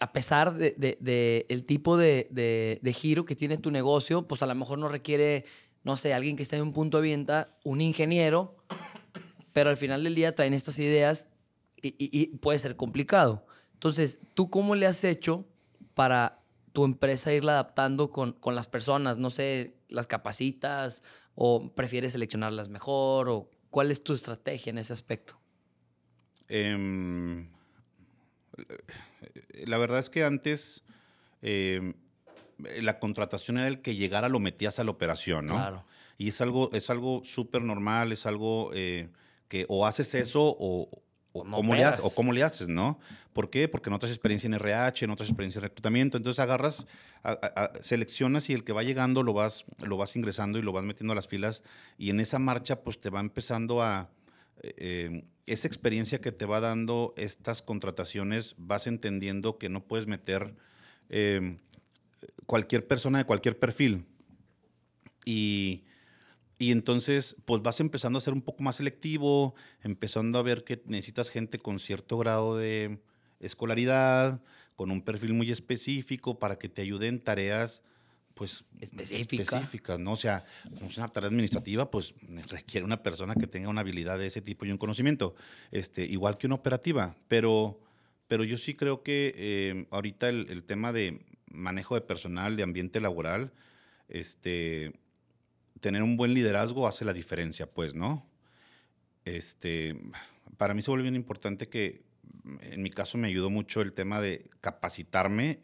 [0.00, 4.46] a pesar del de, el tipo de, de, giro que tiene tu negocio, pues a
[4.46, 5.44] lo mejor no requiere,
[5.84, 8.56] no sé, alguien que esté en un punto de venta, un ingeniero
[9.56, 11.30] pero al final del día traen estas ideas
[11.80, 13.46] y, puede ser complicado.
[13.72, 15.46] Entonces, ¿tú cómo le has hecho
[15.94, 16.42] para
[16.74, 19.16] tu empresa irla adaptando con, con las personas?
[19.16, 21.02] No sé, ¿las capacitas
[21.34, 23.30] o prefieres seleccionarlas mejor?
[23.30, 25.40] ¿O cuál es tu estrategia en ese aspecto?
[26.48, 27.48] Em,
[29.64, 30.84] la verdad es que antes
[31.40, 31.94] em,
[32.82, 35.54] la contratación era el que llegara, lo metías a la operación, ¿no?
[35.54, 35.86] Claro.
[36.18, 39.08] Y es algo, es algo súper normal, es algo eh,
[39.48, 40.88] que o haces eso o,
[41.32, 42.98] o, cómo le haces, o cómo le haces, ¿no?
[43.32, 43.68] ¿Por qué?
[43.68, 46.86] Porque no traes experiencia en RH, no traes experiencia en reclutamiento, entonces agarras,
[47.80, 51.12] seleccionas y el que va llegando lo vas, lo vas ingresando y lo vas metiendo
[51.12, 51.62] a las filas
[51.98, 54.10] y en esa marcha pues te va empezando a...
[54.62, 60.08] Eh, eh, esa experiencia que te va dando estas contrataciones, vas entendiendo que no puedes
[60.08, 60.56] meter
[61.08, 61.58] eh,
[62.46, 64.06] cualquier persona de cualquier perfil.
[65.24, 65.84] Y,
[66.58, 70.82] y entonces, pues vas empezando a ser un poco más selectivo, empezando a ver que
[70.86, 72.98] necesitas gente con cierto grado de
[73.40, 74.40] escolaridad,
[74.74, 77.82] con un perfil muy específico para que te ayude en tareas
[78.36, 80.12] pues específicas, ¿no?
[80.12, 80.44] O sea,
[80.98, 82.14] una tarea administrativa, pues
[82.48, 85.34] requiere una persona que tenga una habilidad de ese tipo y un conocimiento,
[85.70, 87.80] este, igual que una operativa, pero,
[88.28, 92.62] pero yo sí creo que eh, ahorita el, el, tema de manejo de personal, de
[92.62, 93.54] ambiente laboral,
[94.08, 94.92] este,
[95.86, 98.28] tener un buen liderazgo hace la diferencia, pues, ¿no?
[99.24, 99.96] este,
[100.56, 102.02] para mí se vuelve bien importante que,
[102.62, 105.60] en mi caso me ayudó mucho el tema de capacitarme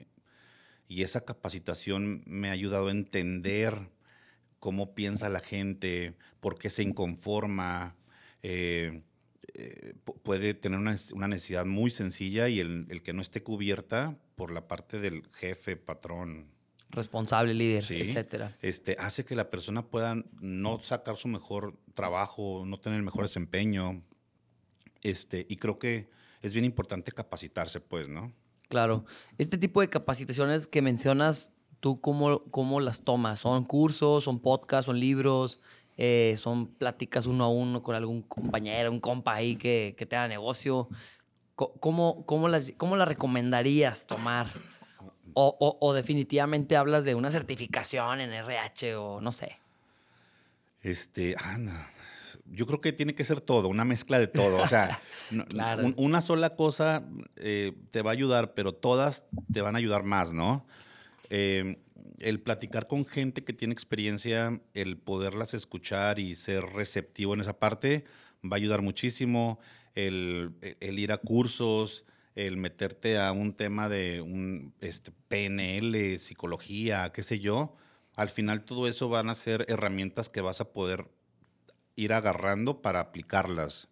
[0.87, 3.91] y esa capacitación me ha ayudado a entender
[4.61, 7.97] cómo piensa la gente, por qué se inconforma.
[8.45, 9.03] Eh,
[9.55, 10.93] eh, puede tener una,
[11.27, 16.47] necesidad muy sencilla y el, que no esté cubierta por la parte del jefe, patrón.
[16.92, 18.57] Responsable, líder, etcétera.
[18.61, 23.24] Este, hace que la persona pueda no sacar su mejor trabajo, no tener el mejor
[23.24, 24.02] desempeño.
[25.00, 26.11] Este, y creo que
[26.42, 28.33] es bien importante capacitarse, pues, ¿no?
[28.68, 29.07] Claro.
[29.38, 31.50] Este tipo de capacitaciones que mencionas,
[31.81, 33.38] ¿tú cómo, cómo las tomas?
[33.38, 35.62] ¿Son cursos, son podcasts, son libros?
[35.96, 40.28] Eh, son pláticas uno a uno con algún compañero, un compa ahí que, que tenga
[40.28, 40.88] negocio.
[41.55, 44.48] ¿Cómo, cómo, las, ¿Cómo las recomendarías tomar?
[45.35, 49.59] O, o, o, definitivamente hablas de una certificación en RH o no sé.
[50.83, 51.59] Este, ah,
[52.47, 54.62] yo creo que tiene que ser todo, una mezcla de todo.
[54.62, 55.01] O sea,
[55.97, 57.05] una sola cosa
[57.37, 60.66] eh, te va a ayudar, pero todas te van a ayudar más, ¿no?
[61.31, 61.79] Eh,
[62.18, 67.59] el platicar con gente que tiene experiencia, el poderlas escuchar y ser receptivo en esa
[67.59, 68.05] parte,
[68.45, 69.59] va a ayudar muchísimo.
[69.95, 77.23] El, ir a cursos, el meterte a un tema de un este, PNL, psicología, qué
[77.23, 77.77] sé yo.
[78.16, 81.09] Al final todo eso van a ser herramientas que vas a poder
[81.97, 83.88] ir agarrando para aplicarlas.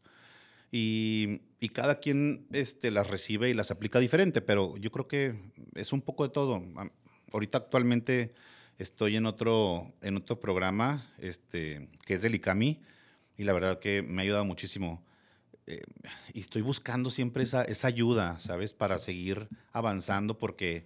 [0.72, 1.40] Y,
[1.74, 5.34] cada quien este, las recibe y las aplica diferente, pero yo creo que
[5.74, 6.62] es un poco de todo
[7.32, 8.34] ahorita actualmente
[8.78, 12.80] estoy en otro, en otro programa este, que es del ICAMI
[13.36, 15.04] y la verdad que me ha ayudado muchísimo.
[15.70, 15.82] Eh,
[16.34, 18.72] y estoy buscando siempre esa, esa ayuda, ¿sabes?
[18.72, 20.84] Para seguir avanzando porque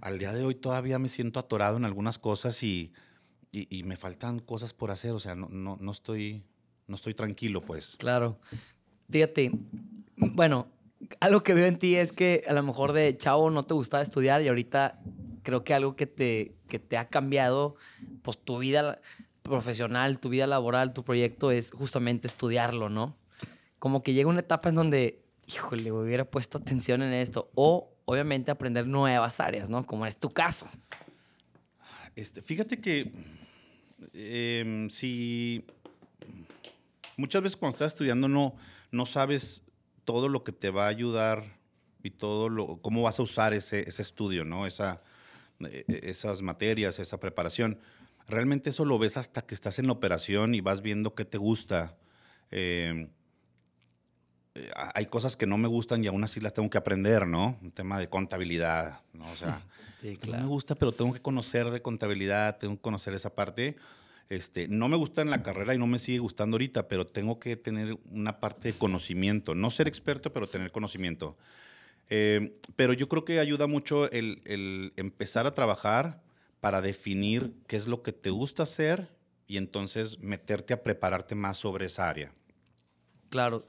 [0.00, 2.92] al día de hoy todavía me siento atorado en algunas cosas y,
[3.50, 6.44] y, me faltan cosas por hacer, o sea, no, no, no, estoy,
[6.86, 7.96] no estoy tranquilo, pues.
[7.98, 8.38] Claro.
[9.10, 9.50] Fíjate,
[10.16, 10.68] bueno,
[11.18, 14.02] algo que veo en ti es que a lo mejor de chavo no te gustaba
[14.04, 15.00] estudiar y ahorita
[15.42, 17.74] creo que algo que te, que te ha cambiado,
[18.22, 19.00] pues tu vida
[19.42, 23.16] profesional, tu vida laboral, tu proyecto es justamente estudiarlo, ¿no?
[23.84, 27.50] Como que llega una etapa en donde, híjole, hubiera puesto atención en esto.
[27.54, 29.84] O, obviamente, aprender nuevas áreas, ¿no?
[29.84, 30.66] Como es tu caso.
[32.16, 33.12] Este, fíjate que
[34.14, 35.66] em, si
[37.18, 38.56] muchas veces cuando estás estudiando no,
[38.90, 39.60] no sabes
[40.06, 41.44] todo lo que te va a ayudar
[42.02, 44.66] y todo lo, cómo vas a usar ese, ese estudio, ¿no?
[44.66, 45.02] Esa,
[45.60, 47.78] e, e, esas materias, esa preparación.
[48.28, 51.36] Realmente eso lo ves hasta que estás en la operación y vas viendo qué te
[51.36, 51.98] gusta.
[52.50, 53.10] Em,
[54.54, 57.58] eh, hay cosas que no me gustan y aún así las tengo que aprender, ¿no?
[57.60, 59.24] Un tema de contabilidad, ¿no?
[59.30, 59.60] O sea,
[60.00, 63.76] pues no me gusta, pero tengo que conocer de contabilidad, tengo que conocer esa parte.
[64.30, 67.38] Este, no me gusta en la carrera y no me sigue gustando ahorita, pero tengo
[67.38, 69.54] que tener una parte de conocimiento.
[69.54, 71.36] No ser experto, pero tener conocimiento.
[72.08, 76.22] Eh, pero yo creo que ayuda mucho el, empezar a trabajar
[76.60, 79.08] para definir qué es lo que te gusta hacer
[79.46, 82.32] y entonces meterte a prepararte más sobre esa área.
[83.34, 83.66] Claro.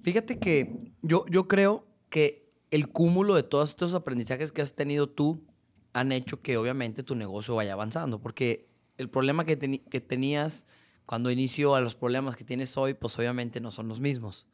[0.00, 5.06] Fíjate que yo, yo creo que el cúmulo de todos estos aprendizajes que has tenido
[5.06, 5.44] tú
[5.92, 10.64] han hecho que obviamente tu negocio vaya avanzando, porque el problema que, que tenías
[11.04, 14.46] cuando inició a los problemas que tienes hoy, pues obviamente no son los mismos.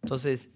[0.00, 0.52] Entonces,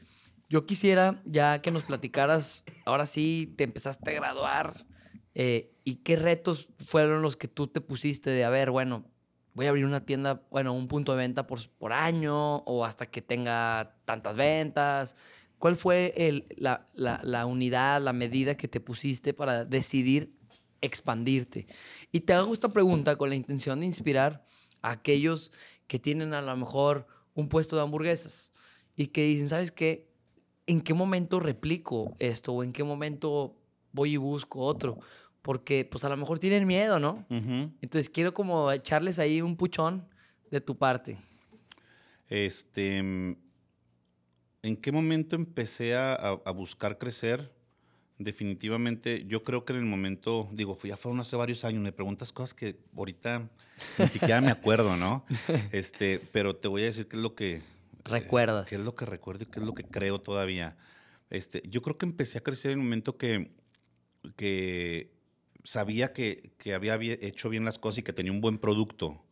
[0.49, 4.87] yo quisiera ya que nos platicaras, ahora sí te empezaste a graduar,
[5.35, 9.05] eh, ¿y qué retos fueron los que tú te pusiste de, a ver, bueno,
[9.55, 13.07] voy a abrir una tienda, bueno, un punto de venta por, por año o hasta
[13.07, 15.17] que tenga tantas ventas?
[15.59, 20.35] ¿Cuál fue el, la, la, la unidad, la medida que te pusiste para decidir
[20.81, 21.67] expandirte?
[22.11, 24.45] Y te hago esta pregunta con la intención de inspirar
[24.81, 25.53] a aquellos
[25.87, 28.53] que tienen a lo mejor un puesto de hamburguesas
[28.97, 30.13] y que dicen, ¿sabes qué?
[30.67, 33.57] ¿en qué momento replico esto o en qué momento
[33.93, 34.99] voy y busco otro?
[35.43, 37.27] Porque pues a lo mejor tienen miedo, ¿no?
[37.29, 40.07] Entonces quiero como echarles ahí un puchón
[40.51, 41.19] de tu parte.
[42.29, 43.37] Este, ¿en
[44.81, 47.53] qué momento empecé a, buscar crecer?
[48.19, 52.31] Definitivamente, yo creo que en el momento, digo, ya fueron hace varios años, me preguntas
[52.33, 53.51] cosas que ahorita
[53.99, 55.25] ni siquiera me acuerdo, ¿no?
[55.73, 57.63] Este, pero te voy a decir qué es lo que,
[58.05, 58.69] recuerdas?
[58.69, 60.77] ¿Qué es lo que recuerdo y qué es lo que creo todavía?
[61.31, 63.51] Este, yo creo que empecé a crecer en el momento que,
[64.37, 65.11] que
[65.65, 69.23] sabía que, que había hecho bien las cosas y que tenía un buen producto.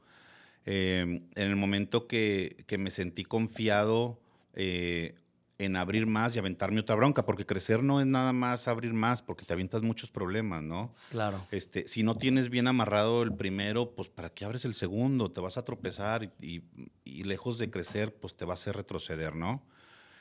[0.66, 4.20] Em, en el momento que, que, me sentí confiado
[4.52, 5.14] eh,
[5.58, 9.22] en abrir más y aventarme otra bronca, porque crecer no es nada más abrir más,
[9.22, 10.94] porque te avientas muchos problemas, ¿no?
[11.10, 11.46] Claro.
[11.50, 15.30] Este, si no tienes bien amarrado el primero, pues ¿para qué abres el segundo?
[15.30, 16.62] Te vas a tropezar y,
[17.04, 19.62] y, lejos de crecer, pues te va a hacer retroceder, ¿no?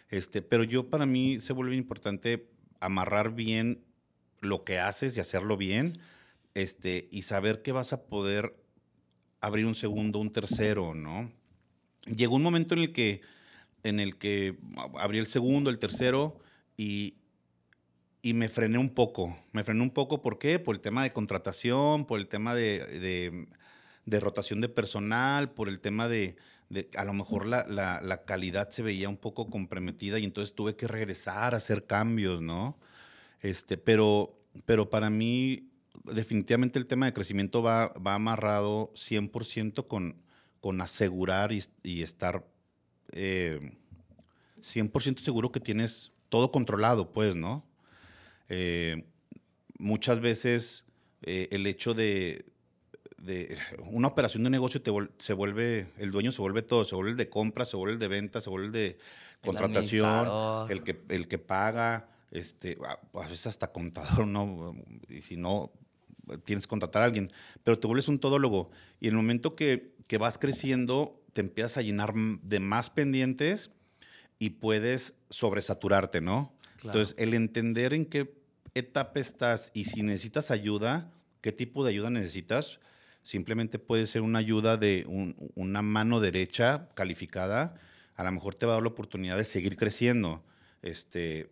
[0.09, 3.83] Este, pero yo para mí se vuelve importante amarrar bien
[4.41, 5.99] lo que haces y hacerlo bien,
[6.53, 8.55] este, y saber que vas a poder
[9.41, 11.31] abrir un segundo, un tercero, ¿no?
[12.05, 13.21] Llegó un momento en el que
[13.83, 14.57] en el que
[14.97, 16.39] abrí el segundo, el tercero
[16.77, 17.15] y,
[18.21, 19.37] y me frené un poco.
[19.51, 20.59] Me frené un poco, ¿por qué?
[20.59, 23.47] Por el tema de contratación, por el tema de,
[24.05, 26.35] de, rotación de personal, por el tema de,
[26.69, 30.55] de a lo mejor la, la, la, calidad se veía un poco comprometida y entonces
[30.55, 32.77] tuve que regresar a hacer cambios, ¿no?
[33.41, 35.69] Este, pero, pero para mí
[36.03, 40.21] definitivamente el tema de crecimiento va, va amarrado 100% con,
[40.59, 42.45] con asegurar y, y estar
[43.11, 47.65] 100% eh, seguro que tienes todo controlado, pues, ¿no?
[48.49, 49.05] Eh,
[49.77, 50.85] muchas veces
[51.23, 52.45] eh, el hecho de,
[53.85, 57.17] una operación de negocio te se vuelve, el dueño se vuelve todo, se vuelve el
[57.17, 58.97] de compra, se vuelve el de venta, se vuelve el de
[59.43, 60.27] contratación,
[60.69, 62.77] el, que, el que paga, este,
[63.13, 64.75] a veces hasta contador, ¿no?
[65.07, 65.71] Y si no,
[66.43, 67.31] tienes que contratar a alguien,
[67.63, 68.69] pero te vuelves un todólogo.
[68.99, 73.71] Y en el momento que, que vas creciendo, te empiezas a llenar de más pendientes
[74.37, 76.53] y puedes sobresaturarte, ¿no?
[76.83, 78.33] Entonces, el entender en qué
[78.73, 81.11] etapa estás y si necesitas ayuda,
[81.41, 82.79] qué tipo de ayuda necesitas,
[83.23, 85.05] simplemente puede ser una ayuda de
[85.55, 87.75] una mano derecha calificada,
[88.15, 90.43] a lo mejor te va a dar la oportunidad de seguir creciendo.
[90.81, 91.49] Este,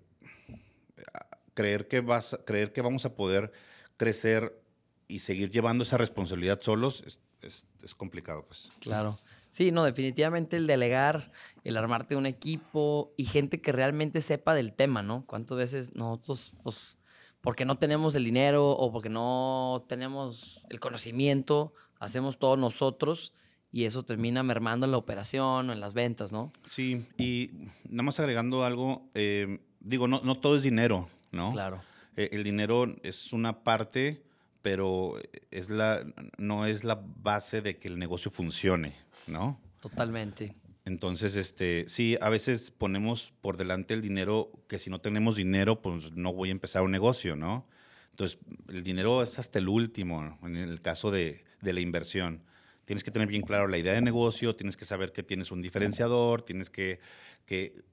[1.54, 3.52] creer, que vas, creer que vamos a poder
[3.98, 4.62] crecer
[5.08, 7.04] y seguir llevando esa responsabilidad solos
[7.42, 8.72] es, es complicado, pues.
[8.80, 9.18] Claro.
[9.50, 11.32] Sí, no, definitivamente el delegar,
[11.64, 15.26] el armarte un equipo y gente que realmente sepa del tema, ¿no?
[15.26, 16.98] ¿Cuántas veces nosotros, pues,
[17.42, 23.34] porque no tenemos el dinero o porque no tenemos el conocimiento, hacemos todo nosotros
[23.72, 26.52] y eso termina mermando en la operación o en las ventas, ¿no?
[26.66, 27.52] Sí, y
[27.90, 31.52] nada más agregando algo, eh, digo, no, no todo es dinero, ¿no?
[31.52, 31.82] Claro.
[32.16, 34.24] Eh, el dinero es una parte,
[34.62, 35.20] pero
[35.52, 36.06] es la,
[36.38, 38.94] no es la base de que el negocio funcione.
[39.28, 39.60] ¿no?
[39.82, 40.56] Totalmente.
[40.86, 45.82] Entonces, este, sí, a veces ponemos por delante el dinero, que si no tenemos dinero,
[45.82, 47.68] pues no voy a empezar un negocio, ¿no?
[48.12, 52.42] Entonces, el dinero es hasta el último, en el caso de, de la inversión.
[52.86, 55.62] Tienes que tener bien claro la idea de negocio, tienes que saber que tienes un
[55.62, 57.02] diferenciador, tienes que,
[57.46, 57.84] que,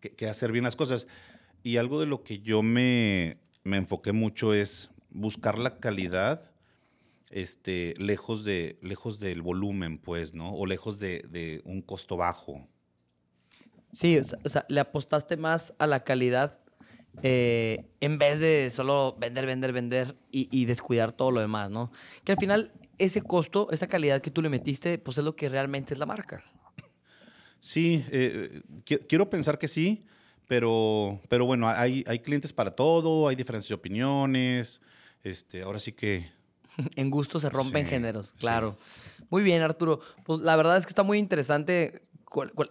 [0.00, 1.06] que, hacer bien las cosas.
[1.62, 6.50] Y algo de lo que yo me, me enfoqué mucho es buscar la calidad
[7.30, 10.54] este, lejos, de, lejos del volumen, pues, ¿no?
[10.54, 12.68] O lejos de, un costo bajo.
[13.92, 16.60] Sí, o sea, le apostaste más a la calidad
[17.22, 21.90] eh, en vez de solo vender, vender, vender y, descuidar todo lo demás, ¿no?
[22.24, 25.48] Que al final ese costo, esa calidad que tú le metiste, pues es lo que
[25.48, 26.40] realmente es la marca.
[27.66, 28.62] Sí, eh,
[29.08, 30.04] quiero pensar que sí,
[30.46, 34.80] pero, pero bueno, hay, hay clientes para todo, hay diferentes opiniones.
[35.24, 36.30] Este, ahora sí que
[36.94, 38.76] en gusto se rompen géneros, claro.
[39.30, 39.98] Muy bien, Arturo.
[40.24, 42.02] Pues la verdad es que está muy interesante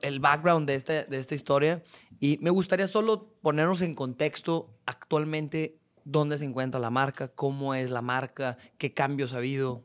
[0.01, 1.83] el background de, este, de esta historia
[2.21, 7.91] y me gustaría solo ponernos en contexto actualmente dónde se encuentra la marca, cómo es
[7.91, 9.83] la marca, qué cambios ha habido.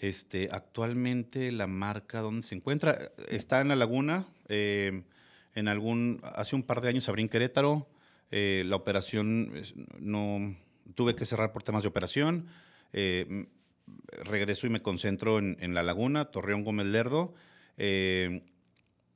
[0.00, 3.12] Este, actualmente la marca, ¿dónde se encuentra?
[3.28, 4.26] Está en La Laguna.
[4.48, 5.02] Eh,
[5.54, 7.86] en algún, hace un par de años abrí en Querétaro.
[8.30, 9.52] Eh, la operación,
[9.98, 10.56] no,
[10.94, 12.46] tuve que cerrar por temas de operación.
[12.94, 13.48] Eh,
[14.24, 17.34] regreso y me concentro en, La Laguna, Torreón Gómez Lerdo.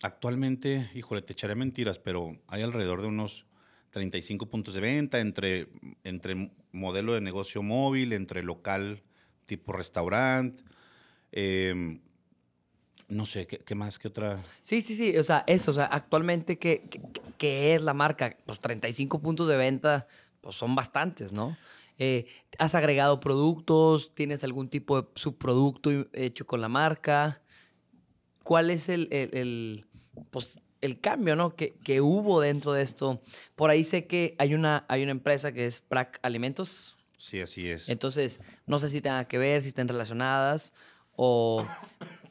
[0.03, 3.47] Actualmente, híjole, te echaré mentiras, pero hay alrededor de unos
[3.89, 5.69] 35 puntos de venta entre,
[6.03, 9.03] entre modelo de negocio móvil, entre local
[9.47, 10.63] tipo restaurante.
[11.37, 12.01] Em,
[13.09, 13.99] no sé, ¿qué, más?
[13.99, 14.41] ¿Qué otra?
[14.61, 15.19] Sí, sí, sí.
[15.19, 15.73] O sea, eso.
[15.73, 16.89] O sea, actualmente, ¿qué,
[17.39, 18.37] qué es la marca?
[18.47, 20.07] Pues 35 puntos de venta,
[20.41, 21.57] pues son bastantes, ¿no?
[21.99, 22.27] Eh,
[22.59, 24.15] ¿Has agregado productos?
[24.15, 27.43] ¿Tienes algún tipo de subproducto hecho con la marca?
[28.45, 29.87] ¿Cuál es el, el,
[30.31, 31.57] pues, el cambio ¿no?
[31.57, 33.21] que, que, hubo dentro de esto?
[33.57, 36.99] Por ahí sé que hay una, hay una empresa que es Prac Alimentos.
[37.17, 37.89] Sí, así es.
[37.89, 40.73] Entonces, no sé si tenga que ver, si estén relacionadas
[41.17, 41.67] o,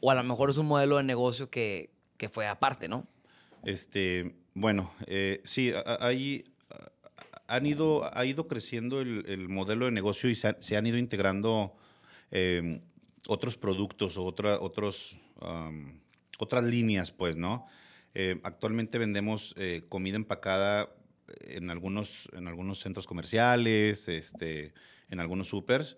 [0.02, 3.08] o a lo mejor es un modelo de negocio que, que fue aparte, ¿no?
[3.64, 6.46] Este, bueno, eh, sí, hay,
[7.48, 11.76] han ido, ha ido creciendo el, modelo de negocio y se, han ido integrando
[12.32, 12.82] em,
[13.28, 15.14] otros productos o otras
[16.64, 17.66] líneas, pues, ¿no?
[18.16, 20.90] Eh, actualmente vendemos eh, comida empacada
[21.42, 24.74] en algunos, en algunos centros comerciales, este,
[25.10, 25.98] en algunos supers.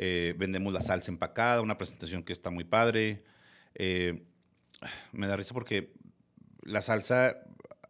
[0.00, 3.24] Eh, vendemos la salsa empacada, una presentación que está muy padre.
[5.12, 5.92] me da risa porque
[6.62, 7.36] la salsa,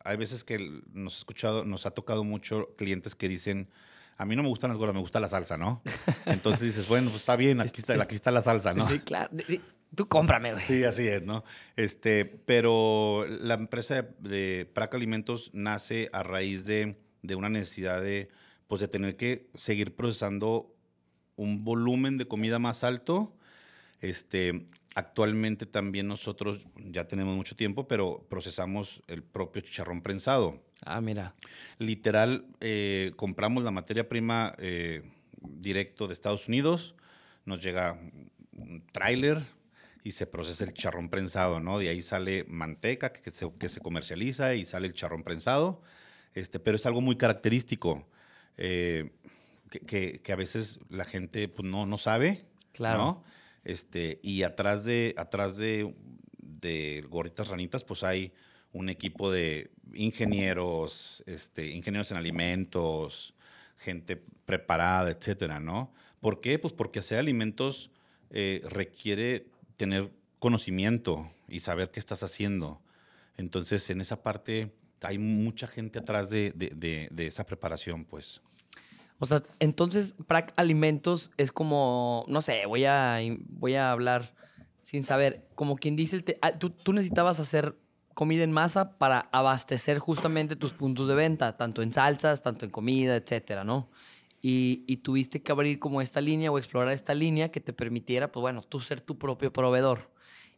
[0.05, 0.59] hay veces que
[0.93, 3.69] nos ha escuchado, nos ha tocado mucho clientes que dicen,
[4.17, 5.83] a mí no me gustan las gordas, me gusta la salsa, ¿no?
[6.27, 8.87] Entonces dices, bueno, pues está bien, aquí está, aquí está la salsa, ¿no?
[8.89, 9.31] Sí, claro.
[9.95, 10.65] Tú cómprame, güey.
[10.65, 11.45] Sí, así es, ¿no?
[11.77, 16.97] Este, pero la empresa de, Prac Alimentos nace a raíz de,
[17.37, 18.29] una necesidad de,
[18.67, 20.75] pues, de tener que seguir procesando
[21.39, 23.33] un volumen de comida más alto.
[24.01, 30.63] Este, actualmente también nosotros ya tenemos mucho tiempo, pero procesamos el propio chicharrón prensado.
[30.85, 31.35] Ah, mira.
[31.79, 35.03] Literal, eh, compramos la materia prima eh,
[35.41, 36.95] directo de Estados Unidos,
[37.47, 37.99] nos llega
[38.53, 39.43] un tráiler,
[40.05, 41.79] y se procesa el charrón prensado, ¿no?
[41.79, 45.83] De ahí sale manteca que se, que se comercializa y sale el charrón prensado,
[46.35, 48.07] este, pero es algo muy característico
[48.57, 49.11] eh,
[49.71, 52.99] que, que, a veces la gente pues, no, no sabe, claro.
[52.99, 53.25] ¿no?
[53.65, 55.95] Este, y atrás de, atrás de,
[56.39, 58.33] de gorritas ranitas, pues hay
[58.73, 63.35] un equipo de ingenieros, este, ingenieros en alimentos,
[63.77, 65.93] gente preparada, etcétera, ¿no?
[66.21, 66.59] ¿Por qué?
[66.59, 67.91] Pues porque hacer alimentos
[68.31, 72.81] eh, requiere tener conocimiento y saber qué estás haciendo.
[73.37, 78.41] Entonces, en esa parte hay mucha gente atrás de, esa preparación, pues.
[79.19, 84.35] O sea, entonces, Prac Alimentos es como, no sé, voy a, voy a hablar
[84.83, 87.77] sin saber, como quien dice, ah, tú, necesitabas hacer
[88.15, 92.71] comida en masa para abastecer justamente tus puntos de venta, tanto en salsas, tanto en
[92.71, 93.91] comida, etcétera, ¿no?
[94.41, 98.41] y, tuviste que abrir como esta línea o explorar esta línea que te permitiera, pues
[98.41, 100.13] bueno, tú ser tu propio proveedor.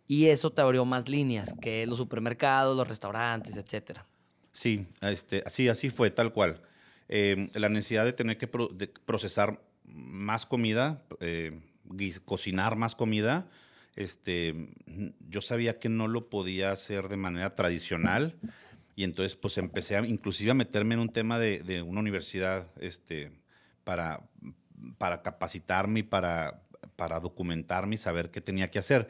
[0.06, 4.06] Y eso te abrió más líneas, que los supermercados, los restaurantes, etcétera.
[4.52, 6.60] Sí, este, sí, así fue, tal cual.
[7.12, 11.58] Em, la necesidad de tener que procesar más comida, eh,
[12.24, 13.48] cocinar más comida,
[13.96, 14.68] este,
[15.28, 18.36] yo sabía que no lo podía hacer de manera tradicional
[18.94, 22.68] y entonces pues empecé a, inclusive a meterme en un tema de, de una universidad
[22.78, 23.32] este,
[23.82, 24.20] para,
[24.96, 26.62] para capacitarme y para,
[26.94, 29.08] para documentarme y saber qué tenía que hacer.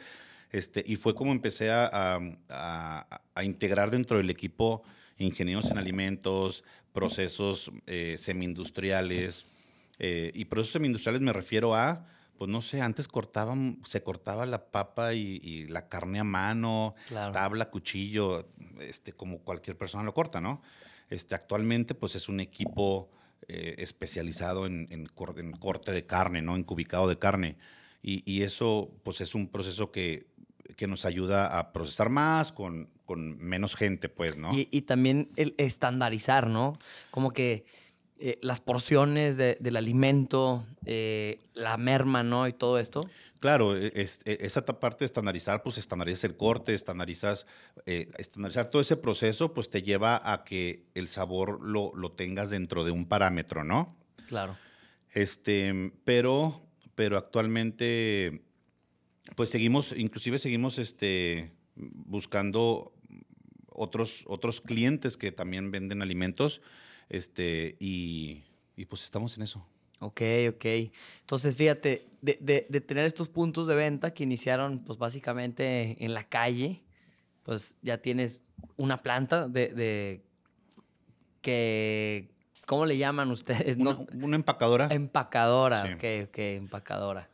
[0.52, 4.82] Este, y fue como empecé a, a, integrar dentro del equipo
[5.20, 9.46] ingenieros en alimentos, procesos eh, semi-industriales.
[9.98, 12.06] Eh, y procesos semi-industriales me refiero a,
[12.38, 17.70] pues no sé, antes cortaban, se cortaba la papa y, la carne a mano, tabla,
[17.70, 18.48] cuchillo,
[18.80, 20.62] este, como cualquier persona lo corta, ¿no?
[21.11, 23.11] Este, actualmente, pues es un equipo
[23.48, 26.56] eh, especializado en, corte de carne, ¿no?
[26.56, 27.56] En cubicado de carne.
[28.02, 30.26] Y, eso, pues, es un proceso que,
[30.76, 34.50] que, nos ayuda a procesar más con, con menos gente, pues, ¿no?
[34.52, 36.78] Y, también el estandarizar, ¿no?
[37.11, 37.64] Como que
[38.18, 42.46] eh, las porciones del alimento, eh, la merma, ¿no?
[42.48, 43.09] Y todo esto.
[43.40, 47.46] Claro, e, es, e, esa parte de estandarizar, pues estandarizas el corte, estandarizas,
[47.87, 52.50] eh, estandarizar todo ese proceso, pues te lleva a que el sabor lo, lo, tengas
[52.50, 53.96] dentro de un parámetro, ¿no?
[54.28, 54.56] Claro.
[55.12, 56.61] Este, pero,
[56.94, 58.42] pero actualmente,
[59.37, 62.92] pues seguimos, inclusive seguimos este, buscando
[63.68, 66.61] otros, otros clientes que también venden alimentos,
[67.09, 68.44] este, y,
[68.76, 69.66] y pues estamos en eso.
[70.00, 70.64] Ok, ok.
[71.20, 76.24] Entonces, fíjate, de, de, tener estos puntos de venta que iniciaron, pues básicamente en la
[76.24, 76.83] calle,
[77.42, 78.40] pues ya tienes
[78.76, 80.24] una planta de, de
[81.42, 82.30] que,
[82.66, 83.76] ¿cómo le llaman ustedes?
[83.78, 83.90] Una,
[84.22, 84.88] una empacadora.
[84.90, 87.28] Empacadora, ok, ok, empacadora.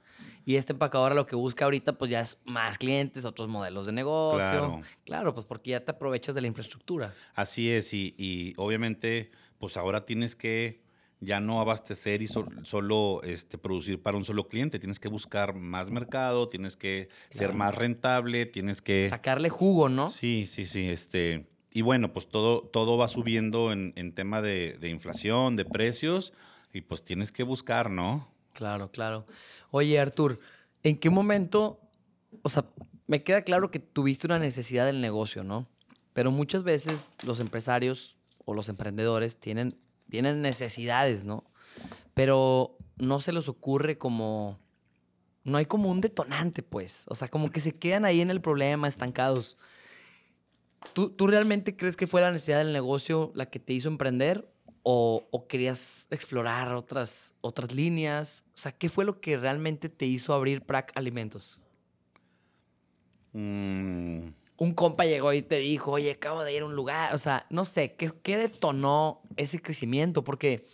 [0.47, 3.93] Y esta empacadora lo que busca ahorita, pues ya es más clientes, otros modelos de
[3.93, 4.49] negocio.
[4.49, 7.13] Claro, claro pues porque ya te aprovechas de la infraestructura.
[7.35, 10.87] Así es, y, y obviamente, pues ahora tienes que
[11.21, 14.79] ya no abastecer y solo este, producir para un solo cliente.
[14.79, 19.09] Tienes que buscar más mercado, tienes que ser más rentable, tienes que...
[19.09, 20.11] Sacarle jugo, ¿no?
[20.11, 20.89] Sí, sí, sí.
[20.89, 26.33] Este, y bueno, pues todo, todo va subiendo en, tema de, inflación, de precios,
[26.73, 28.31] y pues tienes que buscar, ¿no?
[28.57, 29.27] Claro, claro.
[29.71, 30.41] Oye, Artur,
[30.83, 31.79] ¿en qué momento,
[32.43, 32.65] o sea,
[33.07, 35.67] me queda claro que tuviste una necesidad del negocio, ¿no?
[36.15, 39.79] Pero muchas veces los empresarios o los emprendedores tienen
[40.09, 41.45] tienen necesidades, ¿no?
[42.15, 44.59] Pero no se les ocurre como...
[45.45, 47.05] No hay como un detonante, pues.
[47.09, 49.57] O sea, como que se quedan ahí en el problema, estancados.
[50.93, 54.49] ¿Tú, ¿Tú realmente crees que fue la necesidad del negocio la que te hizo emprender?
[54.89, 58.45] ¿O, o querías explorar otras, otras líneas?
[58.55, 61.59] O sea, ¿qué fue lo que realmente te hizo abrir Prac Alimentos?
[63.33, 64.29] Mm,
[64.59, 67.15] un compa llegó y te dijo, oye, acabo de ir a un lugar.
[67.15, 70.23] O sea, no sé, ¿qué, qué detonó ese crecimiento?
[70.23, 70.65] Porque,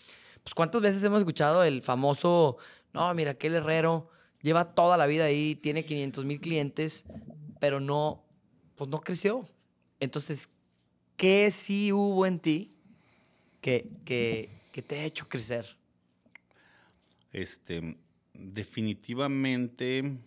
[0.43, 2.59] pues, ¿cuántas veces hemos escuchado el famoso,
[2.93, 4.11] no, mira, aquel herrero
[4.43, 7.05] lleva toda la vida ahí, tiene 500 mil clientes,
[7.61, 8.25] pero no,
[8.77, 9.49] pues no creció.
[10.01, 10.51] Entonces,
[11.17, 12.77] ¿qué sí hubo en ti
[13.63, 15.65] que, que, te ha hecho crecer?
[17.33, 17.97] Este,
[18.35, 20.19] definitivamente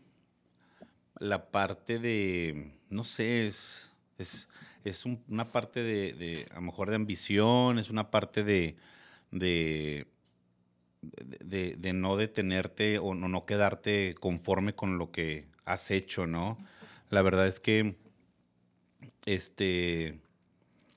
[1.20, 4.48] la parte de, no sé, es, es,
[4.84, 8.78] es un- una parte de, de, a lo mejor de ambición, es una parte de,
[9.32, 10.08] de,
[11.02, 16.58] de, de no detenerte o no, no quedarte conforme con lo que has hecho, ¿no?
[17.10, 17.96] La verdad es que
[19.26, 20.20] este,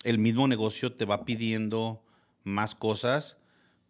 [0.04, 2.02] el mismo negocio te va pidiendo
[2.48, 3.38] más cosas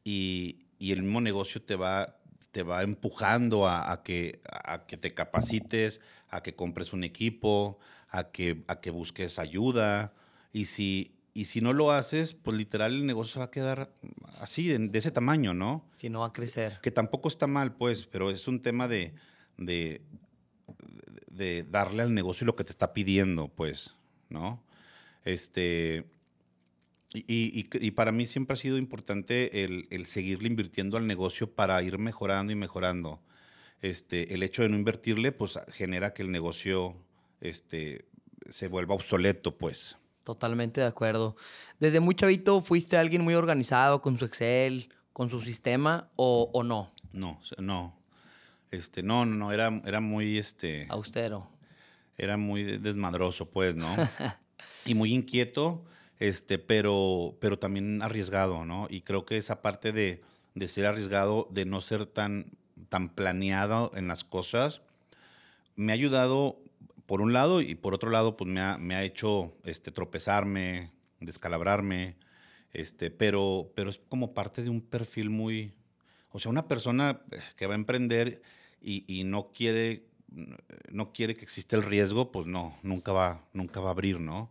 [0.05, 2.19] y, y el mismo negocio te va,
[2.51, 7.79] te va empujando a, a que, a que te capacites, a que compres un equipo,
[8.11, 10.13] a que, a que busques ayuda.
[10.53, 13.93] Y si, y si no lo haces, pues literal el negocio va a quedar
[14.41, 15.89] así, de, de ese tamaño, ¿no?
[15.97, 16.81] Si no va a crecer.
[16.83, 19.15] Que tampoco está mal, pues, pero es un tema de,
[19.57, 20.03] de,
[21.31, 23.95] de darle al negocio lo que te está pidiendo, pues,
[24.29, 24.65] ¿no?
[25.25, 26.07] Este,
[27.13, 27.21] y,
[27.61, 31.83] y- y para mí siempre ha sido importante el, el seguirle invirtiendo al negocio para
[31.83, 33.21] ir mejorando y mejorando.
[33.81, 36.97] Este, el hecho de no invertirle, pues, genera que el negocio
[37.41, 38.05] este,
[38.49, 39.97] se vuelva obsoleto, pues.
[40.25, 41.37] Totalmente de acuerdo.
[41.81, 46.63] Desde muy chavito fuiste alguien muy organizado con su Excel, con su sistema o, o
[46.63, 47.97] no, No, no.
[48.71, 50.87] Este, no, no, no, era, era muy, este...
[50.91, 51.49] austero.
[52.19, 53.89] era muy de- desmadroso, pues, ¿no?
[54.85, 55.85] y muy inquieto,
[56.19, 58.87] este, pero, pero también arriesgado, ¿no?
[58.91, 60.23] Y creo que esa parte de,
[60.55, 62.53] de ser arriesgado, de no ser tan,
[62.89, 64.83] tan planeado en las cosas,
[65.77, 66.59] me ha ayudado
[67.07, 70.93] por un lado y por otro lado, pues me ha, me ha hecho este, tropezarme,
[71.21, 72.17] descalabrarme,
[72.73, 75.73] este, pero, pero es como parte de un perfil muy,
[76.31, 77.23] o sea, una persona
[77.57, 78.43] que va a emprender
[78.81, 80.09] y, y no quiere
[80.91, 84.51] no quiere que exista el riesgo, pues no, nunca va, nunca va a abrir, ¿no?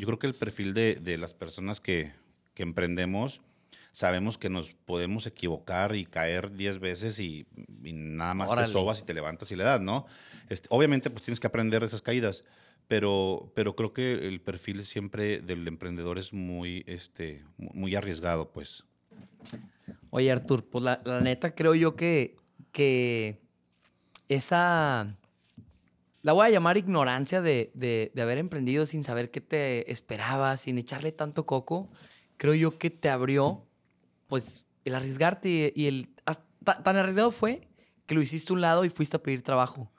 [0.00, 2.14] Yo creo que el perfil de, de las personas que,
[2.54, 3.42] que emprendemos,
[3.92, 7.46] sabemos que nos podemos equivocar y caer 10 veces y,
[7.84, 8.66] y nada más Órale.
[8.66, 10.06] te sobas y te levantas y le das, ¿no?
[10.48, 12.44] Este, obviamente, pues tienes que aprender de esas caídas,
[12.88, 18.84] pero, pero creo que el perfil siempre del emprendedor es muy, este, muy arriesgado, pues.
[20.08, 22.38] Oye, Artur, pues la, la neta creo yo que,
[22.72, 23.38] que
[24.30, 25.18] esa,
[26.22, 30.56] la voy a llamar ignorancia de, de- de haber emprendido sin saber qué te esperaba,
[30.56, 31.90] sin echarle tanto coco,
[32.36, 33.66] creo yo que te abrió,
[34.28, 36.14] pues, el arriesgarte y, y el...
[36.26, 37.68] hasta- tan arriesgado fue
[38.06, 39.90] que lo hiciste a un lado y fuiste a pedir trabajo.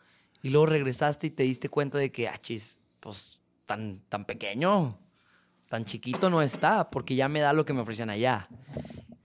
[0.44, 5.00] Y luego regresaste y te diste cuenta de que, ah, chis, pues, tan, tan pequeño,
[5.70, 8.48] tan chiquito no está, porque ya me da lo que me ofrecían allá.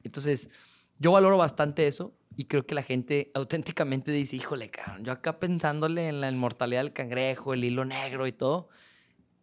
[0.04, 0.50] Entonces,
[0.98, 5.38] yo valoro bastante eso y creo que la gente auténticamente dice, híjole, cabrón, yo acá
[5.38, 8.68] pensándole en la inmortalidad del cangrejo, el hilo negro y todo,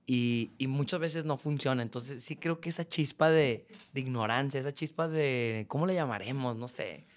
[0.05, 1.81] y, y muchas veces no funciona.
[1.81, 6.55] Entonces, sí creo que esa chispa de, de ignorancia, esa chispa de, ¿cómo le llamaremos?
[6.55, 7.07] No sé,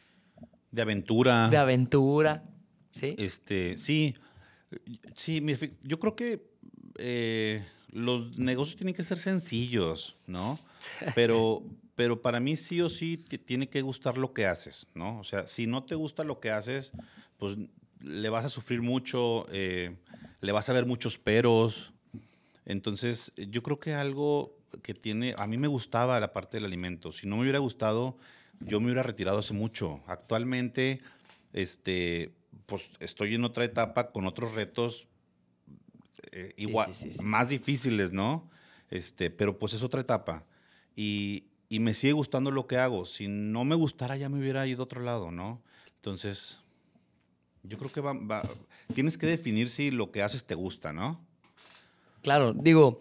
[0.71, 1.49] De aventura.
[1.51, 2.45] de aventura,
[2.93, 3.15] ¿sí?
[3.19, 4.15] Este, sí,
[5.15, 5.45] sí,
[5.83, 6.47] yo creo que
[6.99, 7.65] eh,
[7.97, 10.59] los negocios tienen que ser sencillos, ¿no?
[11.15, 11.63] Pero,
[11.95, 15.19] pero para mí sí o sí te tiene que gustar lo que haces, ¿no?
[15.19, 16.93] O sea, si no te gusta lo que haces,
[17.39, 17.57] pues
[18.01, 19.97] le vas a sufrir mucho, eh,
[20.43, 21.95] le vas a ver muchos peros.
[22.67, 27.13] Entonces, yo creo que algo que tiene, a mí me gustaba la parte del alimento.
[27.13, 28.19] Si no me hubiera gustado,
[28.61, 30.03] yo me hubiera retirado hace mucho.
[30.07, 31.01] Actualmente,
[31.55, 32.35] este,
[32.67, 35.09] pues estoy en otra etapa con otros retos
[36.39, 38.49] eh, igual, sí, sí, sí, más difíciles, ¿no?
[38.91, 40.45] Este, pero pues es otra etapa.
[40.95, 43.07] Y, y me sigue gustando lo que hago.
[43.07, 45.63] Si no me gustara, ya me hubiera ido a otro lado, ¿no?
[45.97, 46.59] Entonces,
[47.63, 48.45] yo creo que va, va-
[48.95, 51.25] tienes que definir si lo que haces te gusta, ¿no?
[52.23, 53.01] Claro, digo,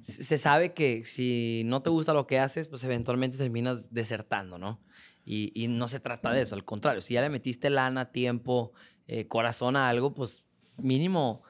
[0.00, 4.58] se se sabe que si no te gusta lo que haces, pues eventualmente terminas desertando,
[4.58, 4.80] ¿no?
[5.26, 8.72] Y, y no se trata de eso, al contrario, si ya le metiste lana, tiempo,
[9.06, 10.44] eh, corazón a algo, pues
[10.76, 11.42] mínimo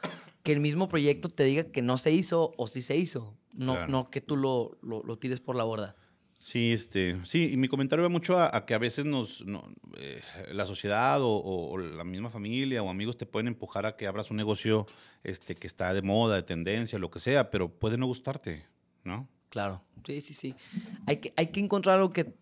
[0.44, 3.72] que el mismo proyecto te diga que no se hizo o sí se hizo, no,
[3.74, 3.90] Claro.
[3.90, 5.96] no que tú lo, lo, lo tires por la borda.
[6.40, 9.64] Sí, este, sí, y mi comentario va mucho a, a que a veces nos, no,
[9.96, 10.20] eh,
[10.52, 14.06] la sociedad o, o- o la misma familia o amigos te pueden empujar a que
[14.06, 14.86] abras un negocio
[15.22, 18.66] este, que está de moda, de tendencia, lo que sea, pero puede no gustarte,
[19.04, 19.26] ¿no?
[19.48, 20.54] Claro, sí, sí, sí.
[21.06, 22.34] Hay que, hay que encontrar algo que,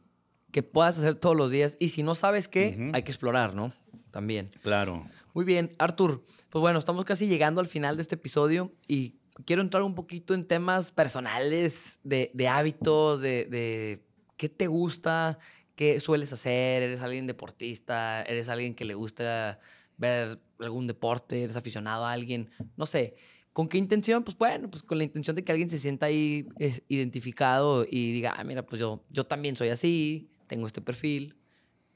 [0.50, 3.72] que puedas hacer todos los días y si no sabes qué, hay que explorar, ¿no?
[4.11, 4.50] También.
[4.62, 5.07] Claro.
[5.35, 6.24] Muy bien, Artur.
[6.51, 9.16] Pues bueno, estamos casi llegando al final de este episodio y
[9.47, 14.05] quiero entrar un poquito en temas personales, de, hábitos, de,
[14.37, 15.39] qué te gusta,
[15.74, 19.59] qué sueles hacer, eres alguien deportista, eres alguien que le gusta
[19.97, 23.16] ver algún deporte, eres aficionado a alguien, no sé.
[23.53, 24.24] ¿Con qué intención?
[24.24, 26.49] Pues bueno, pues con la intención de que alguien se sienta ahí
[26.89, 31.37] identificado y diga, ah, mira, pues yo, yo también soy así, tengo este perfil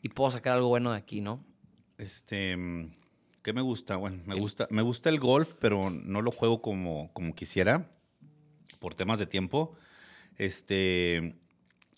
[0.02, 1.42] y puedo sacar algo bueno de aquí, ¿no?
[1.96, 2.58] Este,
[3.46, 3.94] ¿qué me gusta?
[3.94, 7.88] Bueno, me gusta, me gusta el golf, pero no lo juego como, como quisiera
[8.80, 9.76] por temas de tiempo.
[10.36, 11.36] Este,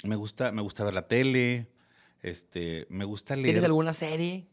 [0.04, 1.72] me gusta, me gusta ver la tele.
[2.20, 3.46] Este, me gusta leer.
[3.46, 4.46] ¿Tienes alguna serie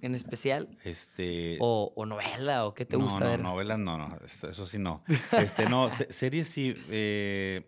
[0.00, 0.76] en especial?
[0.82, 1.56] Este.
[1.60, 3.40] O, novela, o qué te gusta no, ver.
[3.40, 5.04] novelas no, no, eso sí no.
[5.38, 7.62] Este, no, series sí, eh,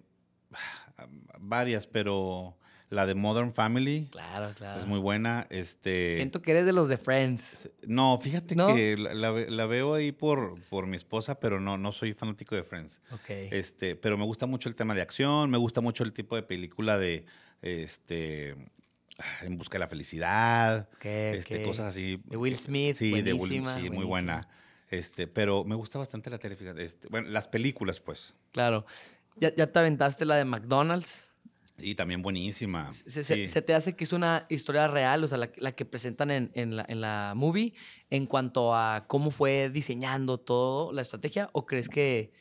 [1.39, 2.59] varias, pero
[2.93, 4.09] la de Modern Family.
[4.11, 4.78] Claro, claro.
[4.78, 5.47] Es muy buena.
[5.49, 7.70] Este, Siento que eres de los de Friends.
[7.86, 12.55] No, fíjate que la, veo ahí por, por mi esposa, pero no, no soy fanático
[12.55, 13.01] de Friends.
[13.11, 13.30] Ok.
[13.30, 16.43] Este, pero me gusta mucho el tema de acción, me gusta mucho el tipo de
[16.43, 17.24] película de
[17.62, 18.57] este
[19.43, 20.90] En busca de la felicidad.
[21.01, 22.20] este, Cosas así.
[22.26, 22.97] De Will Smith.
[22.97, 24.49] Sí, de Will sí, muy buena.
[24.90, 28.34] Este, pero me gusta bastante la tele, este, bueno, las películas, pues.
[28.51, 28.84] Claro.
[29.36, 31.32] ¿Ya, ¿Ya te aventaste la de McDonald's?
[31.83, 32.93] Y también buenísima.
[32.93, 36.85] Se, te hace que es una historia real, o sea, la, que presentan en, la,
[36.89, 37.74] en, la, movie,
[38.11, 41.51] en cuanto a cómo fue diseñando todo la estrategia?
[41.53, 42.33] ¿O crees que,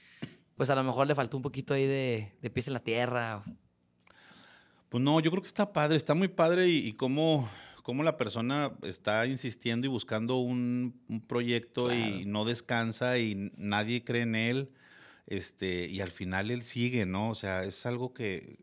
[0.56, 3.44] pues a lo mejor le faltó un poquito ahí de, de pies en la tierra?
[4.92, 7.50] Pues no, yo creo que está padre, está muy padre y, cómo,
[7.82, 14.24] cómo, la persona está insistiendo y buscando un, proyecto y no descansa y nadie cree
[14.24, 14.70] en él.
[15.28, 17.30] Este, y al final él sigue, ¿no?
[17.30, 18.58] O sea, es algo que,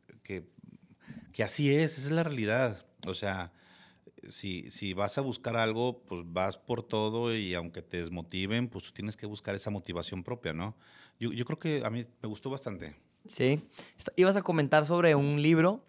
[1.33, 2.85] que así es, esa es la realidad.
[3.07, 3.53] O sea,
[4.29, 8.93] si, si vas a buscar algo, pues vas por todo y aunque te desmotiven, pues
[8.93, 10.76] tienes que buscar esa motivación propia, ¿no?
[11.20, 12.97] Yo, yo creo que a mí me gustó bastante.
[13.26, 13.62] Sí.
[14.16, 15.85] Ibas a comentar sobre un libro.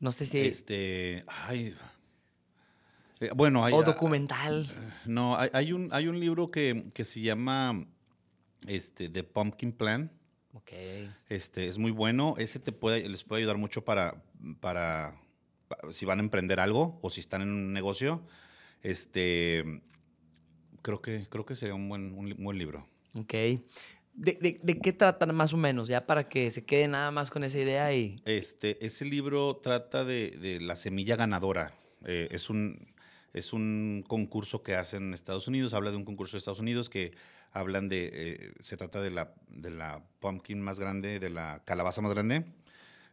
[0.00, 0.40] No sé si.
[0.40, 1.24] Este.
[1.26, 1.74] Ay.
[3.20, 3.72] Eh, bueno, hay.
[3.72, 4.66] O documental.
[5.06, 7.86] no, hay, hay, un, hay un libro que, que se llama
[8.66, 10.12] este, The Pumpkin Plan.
[10.52, 10.72] Ok.
[11.28, 12.34] Este, es muy bueno.
[12.38, 14.22] Ese te puede, les puede ayudar mucho para,
[14.60, 15.20] para,
[15.90, 18.22] si van a emprender algo o si están en un negocio.
[18.82, 19.82] Este,
[20.82, 22.86] creo que, creo que sería un buen, un buen libro.
[23.14, 23.34] Ok.
[24.14, 25.88] ¿De, de, qué tratan más o menos?
[25.88, 28.22] Ya para que se quede nada más con esa idea y...
[28.26, 31.74] Este, ese libro trata de, de la semilla ganadora.
[32.04, 32.94] Eh, es, un,
[33.32, 36.88] es un concurso que hacen en Estados Unidos, habla de un concurso de Estados Unidos
[36.88, 37.12] que
[37.50, 42.00] hablan de, eh, se trata de la, de la pumpkin más grande, de la calabaza
[42.00, 42.44] más grande.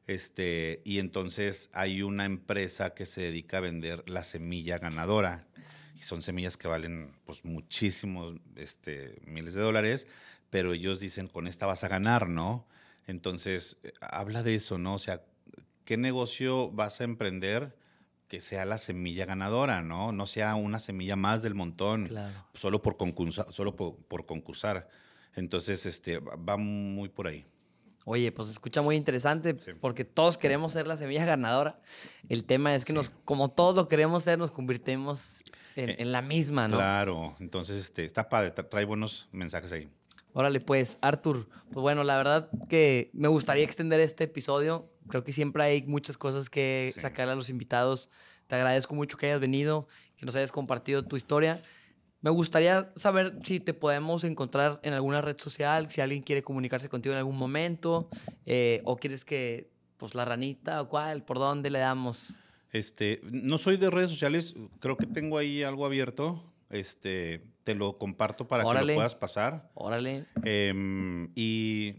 [0.08, 5.48] Este, y entonces hay una empresa que se dedica a vender la semilla ganadora.
[5.96, 10.08] Y son semillas que valen pues, muchísimos este, miles de dólares,
[10.50, 12.68] pero ellos dicen, con esta vas a ganar, ¿no?
[13.08, 14.96] Entonces, eh, habla de eso, ¿no?
[14.96, 15.24] O sea,
[15.86, 17.76] ¿qué negocio vas a emprender
[18.28, 20.14] que sea la semilla ganadora, ¿no?
[20.14, 22.10] No sea una semilla más del montón,
[22.54, 24.88] solo, por concursar, solo por, concursar.
[25.36, 27.46] Entonces, este, va muy por ahí.
[28.06, 31.80] Oye, pues escucha muy interesante porque todos queremos ser la semilla ganadora.
[32.30, 35.44] El tema es que nos, como todos lo queremos ser, nos convirtemos
[35.76, 36.78] en, eh, en, la misma, ¿no?
[36.78, 39.90] Claro, entonces este, está padre, trae buenos mensajes ahí.
[40.34, 44.90] Órale, pues, Arthur, pues bueno, la verdad que me gustaría extender este episodio.
[45.10, 48.10] Creo que siempre hay muchas cosas que sacar a los invitados.
[48.48, 51.62] Te agradezco mucho que hayas venido, que nos hayas compartido tu historia.
[52.22, 56.88] Me gustaría saber si te podemos encontrar en alguna red social, si alguien quiere comunicarse
[56.88, 58.10] contigo en algún momento,
[58.46, 62.34] eh, o quieres que, pues, la ranita o cuál, por dónde le damos.
[62.72, 66.44] Este, no soy de redes sociales, creo que tengo ahí algo abierto.
[66.70, 69.70] Este, te lo comparto para que lo puedas pasar.
[69.74, 70.26] Órale.
[70.44, 71.96] Em, y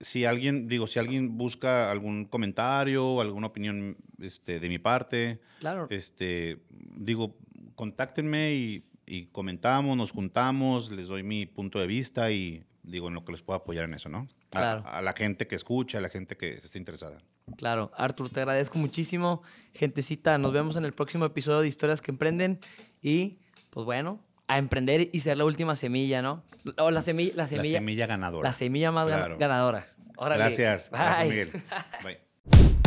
[0.00, 5.40] si alguien, digo, si alguien busca algún comentario, o alguna opinión este, de mi parte,
[5.60, 5.86] claro.
[5.90, 6.58] este,
[6.96, 7.36] digo,
[7.74, 8.89] contáctenme y,
[9.32, 13.42] comentamos, nos juntamos, les doy mi punto de vista y digo en lo que les
[13.42, 14.28] puedo apoyar en eso, ¿no?
[14.50, 14.82] Claro.
[14.86, 17.18] A, la gente que escucha, a la gente que esté interesada.
[17.56, 19.42] Claro, Artur, te agradezco muchísimo.
[19.74, 22.60] Gentecita, nos vemos en el próximo episodio de Historias que Emprenden
[23.02, 23.38] y,
[23.70, 26.42] pues bueno, a emprender y ser la última semilla, ¿no?
[26.78, 27.72] O la semilla, la semilla.
[27.74, 28.48] La semilla ganadora.
[28.48, 29.08] La semilla más
[29.38, 29.86] ganadora.
[30.18, 30.90] Gracias.
[30.90, 31.50] Gracias, Miguel.
[32.04, 32.79] Bye.